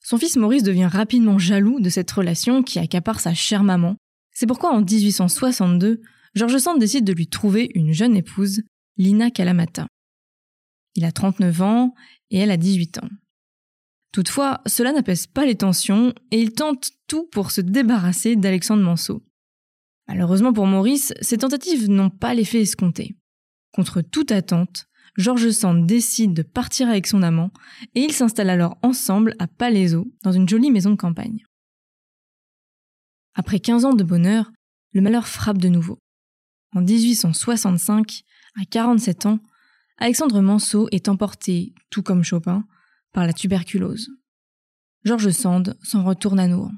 Son 0.00 0.18
fils 0.18 0.36
Maurice 0.36 0.62
devient 0.62 0.88
rapidement 0.90 1.38
jaloux 1.38 1.80
de 1.80 1.90
cette 1.90 2.10
relation 2.10 2.62
qui 2.62 2.78
accapare 2.78 3.20
sa 3.20 3.34
chère 3.34 3.64
maman. 3.64 3.96
C'est 4.32 4.46
pourquoi 4.46 4.72
en 4.72 4.82
1862, 4.82 6.00
Georges 6.34 6.58
Sand 6.58 6.78
décide 6.78 7.04
de 7.04 7.12
lui 7.12 7.26
trouver 7.26 7.70
une 7.74 7.92
jeune 7.92 8.16
épouse, 8.16 8.62
Lina 8.96 9.30
Kalamata. 9.30 9.86
Il 10.94 11.04
a 11.04 11.12
39 11.12 11.62
ans 11.62 11.94
et 12.30 12.38
elle 12.38 12.50
a 12.50 12.56
18 12.56 12.98
ans. 12.98 13.08
Toutefois, 14.12 14.62
cela 14.66 14.92
n'apaise 14.92 15.26
pas 15.26 15.44
les 15.44 15.56
tensions 15.56 16.14
et 16.30 16.40
il 16.40 16.52
tente 16.52 16.90
tout 17.06 17.28
pour 17.30 17.50
se 17.50 17.60
débarrasser 17.60 18.36
d'Alexandre 18.36 18.82
Manceau. 18.82 19.22
Malheureusement 20.08 20.52
pour 20.52 20.66
Maurice, 20.66 21.12
ces 21.20 21.38
tentatives 21.38 21.88
n'ont 21.90 22.10
pas 22.10 22.34
l'effet 22.34 22.62
escompté. 22.62 23.14
Contre 23.72 24.00
toute 24.00 24.32
attente, 24.32 24.87
Georges 25.18 25.50
Sand 25.50 25.84
décide 25.84 26.32
de 26.32 26.42
partir 26.42 26.88
avec 26.88 27.08
son 27.08 27.24
amant 27.24 27.50
et 27.96 28.00
ils 28.02 28.12
s'installent 28.12 28.50
alors 28.50 28.78
ensemble 28.82 29.34
à 29.40 29.48
Palaiso, 29.48 30.06
dans 30.22 30.30
une 30.30 30.48
jolie 30.48 30.70
maison 30.70 30.90
de 30.90 30.96
campagne. 30.96 31.44
Après 33.34 33.58
15 33.58 33.84
ans 33.84 33.94
de 33.94 34.04
bonheur, 34.04 34.52
le 34.92 35.00
malheur 35.00 35.26
frappe 35.26 35.58
de 35.58 35.68
nouveau. 35.68 35.98
En 36.72 36.82
1865, 36.82 38.22
à 38.60 38.64
47 38.64 39.26
ans, 39.26 39.40
Alexandre 39.96 40.40
Manceau 40.40 40.88
est 40.92 41.08
emporté, 41.08 41.74
tout 41.90 42.04
comme 42.04 42.22
Chopin, 42.22 42.64
par 43.12 43.26
la 43.26 43.32
tuberculose. 43.32 44.10
Georges 45.04 45.30
Sand 45.30 45.76
s'en 45.82 46.04
retourne 46.04 46.38
à 46.38 46.46
Nohant. 46.46 46.74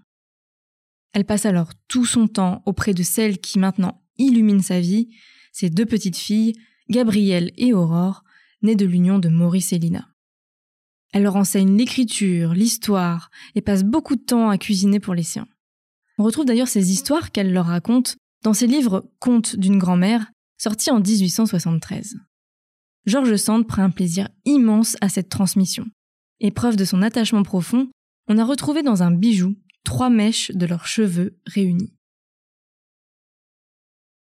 Elle 1.12 1.26
passe 1.26 1.44
alors 1.44 1.72
tout 1.88 2.07
son 2.07 2.26
temps 2.26 2.62
auprès 2.64 2.94
de 2.94 3.03
celle 3.03 3.38
qui 3.38 3.59
maintenant 3.59 4.03
illumine 4.16 4.62
sa 4.62 4.81
vie, 4.81 5.14
ses 5.53 5.68
deux 5.68 5.87
petites 5.87 6.16
filles, 6.16 6.55
Gabrielle 6.88 7.53
et 7.59 7.74
Aurore, 7.74 8.24
nées 8.62 8.76
de 8.76 8.86
l'union 8.86 9.18
de 9.18 9.28
Maurice 9.28 9.72
et 9.72 9.78
Lina. 9.78 10.08
Elle 11.12 11.24
leur 11.24 11.36
enseigne 11.36 11.76
l'écriture, 11.76 12.54
l'histoire, 12.54 13.30
et 13.54 13.60
passe 13.60 13.82
beaucoup 13.82 14.16
de 14.16 14.22
temps 14.22 14.48
à 14.48 14.58
cuisiner 14.58 15.00
pour 15.00 15.14
les 15.14 15.22
siens. 15.22 15.48
On 16.18 16.24
retrouve 16.24 16.44
d'ailleurs 16.44 16.68
ces 16.68 16.92
histoires 16.92 17.32
qu'elle 17.32 17.52
leur 17.52 17.66
raconte 17.66 18.16
dans 18.42 18.54
ses 18.54 18.66
livres 18.66 19.10
Contes 19.18 19.56
d'une 19.56 19.78
grand-mère, 19.78 20.30
sortis 20.58 20.90
en 20.90 21.00
1873. 21.00 22.16
Georges 23.06 23.36
Sand 23.36 23.66
prend 23.66 23.82
un 23.82 23.90
plaisir 23.90 24.28
immense 24.44 24.96
à 25.00 25.08
cette 25.08 25.30
transmission. 25.30 25.86
Et 26.38 26.50
preuve 26.50 26.76
de 26.76 26.84
son 26.84 27.02
attachement 27.02 27.42
profond, 27.42 27.90
on 28.28 28.38
a 28.38 28.44
retrouvé 28.44 28.82
dans 28.82 29.02
un 29.02 29.10
bijou 29.10 29.56
trois 29.84 30.10
mèches 30.10 30.50
de 30.52 30.66
leurs 30.66 30.86
cheveux 30.86 31.38
réunis. 31.46 31.92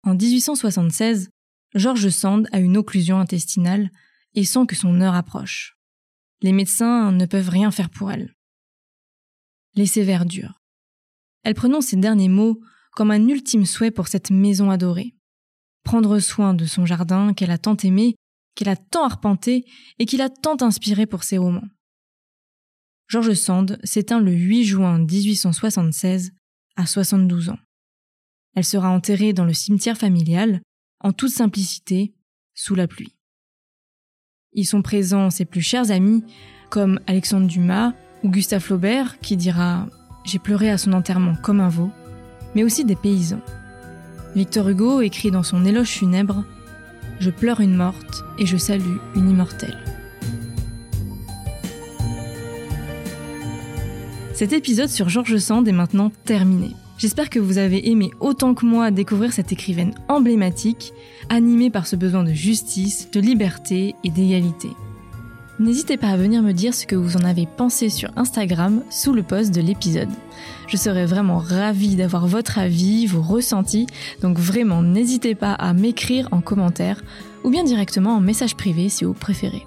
En 0.03 0.13
1876, 0.13 1.29
George 1.73 2.09
Sand 2.09 2.47
a 2.51 2.59
une 2.59 2.77
occlusion 2.77 3.19
intestinale 3.19 3.89
et 4.35 4.45
sent 4.45 4.65
que 4.67 4.75
son 4.75 5.01
heure 5.01 5.15
approche. 5.15 5.77
Les 6.41 6.51
médecins 6.51 7.11
ne 7.11 7.25
peuvent 7.25 7.49
rien 7.49 7.71
faire 7.71 7.89
pour 7.89 8.11
elle. 8.11 8.35
Les 9.73 9.87
sévères. 9.87 10.25
Elle 11.43 11.55
prononce 11.55 11.87
ces 11.87 11.97
derniers 11.97 12.29
mots 12.29 12.61
comme 12.91 13.11
un 13.11 13.27
ultime 13.27 13.65
souhait 13.65 13.91
pour 13.91 14.07
cette 14.07 14.31
maison 14.31 14.69
adorée. 14.69 15.15
Prendre 15.83 16.19
soin 16.19 16.53
de 16.53 16.65
son 16.65 16.85
jardin 16.85 17.33
qu'elle 17.33 17.51
a 17.51 17.57
tant 17.57 17.77
aimé, 17.77 18.15
qu'elle 18.55 18.69
a 18.69 18.75
tant 18.75 19.03
arpenté 19.03 19.65
et 19.99 20.05
qu'il 20.05 20.21
a 20.21 20.29
tant 20.29 20.57
inspiré 20.61 21.05
pour 21.05 21.23
ses 21.23 21.37
romans. 21.37 21.67
George 23.07 23.33
Sand 23.33 23.79
s'éteint 23.83 24.19
le 24.19 24.31
8 24.31 24.63
juin 24.63 24.99
1876 24.99 26.31
à 26.75 26.85
72 26.85 27.49
ans. 27.49 27.59
Elle 28.55 28.65
sera 28.65 28.89
enterrée 28.89 29.33
dans 29.33 29.45
le 29.45 29.53
cimetière 29.53 29.97
familial, 29.97 30.61
en 31.01 31.11
toute 31.11 31.31
simplicité, 31.31 32.15
sous 32.55 32.73
la 32.73 32.87
pluie. 32.87 33.15
Ils 34.57 34.65
sont 34.65 34.81
présents 34.81 35.29
ses 35.29 35.43
plus 35.43 35.61
chers 35.61 35.91
amis, 35.91 36.23
comme 36.69 36.99
Alexandre 37.07 37.45
Dumas 37.45 37.91
ou 38.23 38.29
Gustave 38.29 38.61
Flaubert, 38.61 39.19
qui 39.19 39.35
dira 39.35 39.85
J'ai 40.23 40.39
pleuré 40.39 40.69
à 40.69 40.77
son 40.77 40.93
enterrement 40.93 41.35
comme 41.43 41.59
un 41.59 41.67
veau, 41.67 41.91
mais 42.55 42.63
aussi 42.63 42.85
des 42.85 42.95
paysans. 42.95 43.41
Victor 44.33 44.69
Hugo 44.69 45.01
écrit 45.01 45.29
dans 45.29 45.43
son 45.43 45.65
éloge 45.65 45.89
funèbre 45.89 46.45
Je 47.19 47.29
pleure 47.29 47.59
une 47.59 47.75
morte 47.75 48.23
et 48.39 48.45
je 48.45 48.55
salue 48.55 48.97
une 49.15 49.29
immortelle. 49.29 49.77
Cet 54.33 54.53
épisode 54.53 54.89
sur 54.89 55.09
Georges 55.09 55.37
Sand 55.37 55.67
est 55.67 55.73
maintenant 55.73 56.11
terminé. 56.23 56.71
J'espère 56.97 57.29
que 57.29 57.39
vous 57.39 57.57
avez 57.57 57.89
aimé 57.89 58.11
autant 58.21 58.53
que 58.53 58.65
moi 58.65 58.89
découvrir 58.89 59.33
cette 59.33 59.51
écrivaine 59.51 59.93
emblématique, 60.07 60.93
animée 61.29 61.69
par 61.69 61.87
ce 61.87 61.97
besoin 61.97 62.23
de 62.23 62.31
justice, 62.31 63.09
de 63.11 63.19
liberté 63.19 63.95
et 64.03 64.09
d'égalité. 64.09 64.69
N'hésitez 65.59 65.97
pas 65.97 66.09
à 66.09 66.17
venir 66.17 66.41
me 66.41 66.51
dire 66.51 66.73
ce 66.73 66.85
que 66.85 66.95
vous 66.95 67.17
en 67.17 67.23
avez 67.23 67.45
pensé 67.45 67.89
sur 67.89 68.11
Instagram 68.17 68.81
sous 68.89 69.13
le 69.13 69.23
post 69.23 69.53
de 69.53 69.61
l'épisode. 69.61 70.09
Je 70.67 70.77
serais 70.77 71.05
vraiment 71.05 71.37
ravie 71.37 71.95
d'avoir 71.95 72.27
votre 72.27 72.59
avis, 72.59 73.07
vos 73.07 73.21
ressentis, 73.21 73.87
donc 74.21 74.37
vraiment 74.37 74.81
n'hésitez 74.81 75.35
pas 75.35 75.53
à 75.53 75.73
m'écrire 75.73 76.27
en 76.31 76.41
commentaire 76.41 77.03
ou 77.43 77.49
bien 77.49 77.63
directement 77.63 78.15
en 78.15 78.21
message 78.21 78.55
privé 78.55 78.89
si 78.89 79.05
vous 79.05 79.13
préférez. 79.13 79.65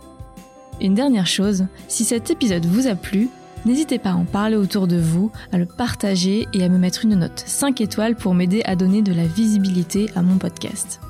Une 0.81 0.95
dernière 0.95 1.27
chose, 1.27 1.67
si 1.89 2.05
cet 2.05 2.31
épisode 2.31 2.67
vous 2.67 2.87
a 2.87 2.95
plu, 2.95 3.29
n'hésitez 3.67 3.99
pas 3.99 4.11
à 4.11 4.15
en 4.15 4.25
parler 4.25 4.57
autour 4.57 4.87
de 4.87 4.99
vous, 4.99 5.31
à 5.53 5.59
le 5.59 5.67
partager 5.67 6.47
et 6.53 6.65
à 6.65 6.69
me 6.69 6.79
mettre 6.79 7.05
une 7.05 7.17
note 7.17 7.43
5 7.47 7.81
étoiles 7.81 8.17
pour 8.17 8.35
m'aider 8.35 8.63
à 8.65 8.77
donner 8.77 9.03
de 9.03 9.13
la 9.13 9.25
visibilité 9.25 10.11
à 10.15 10.23
mon 10.23 10.39
podcast. 10.39 11.01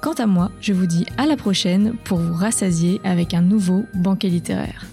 Quant 0.00 0.14
à 0.14 0.26
moi, 0.26 0.50
je 0.60 0.72
vous 0.72 0.86
dis 0.86 1.06
à 1.16 1.26
la 1.26 1.36
prochaine 1.36 1.94
pour 2.04 2.18
vous 2.18 2.34
rassasier 2.34 3.00
avec 3.04 3.34
un 3.34 3.42
nouveau 3.42 3.84
banquet 3.94 4.28
littéraire. 4.28 4.86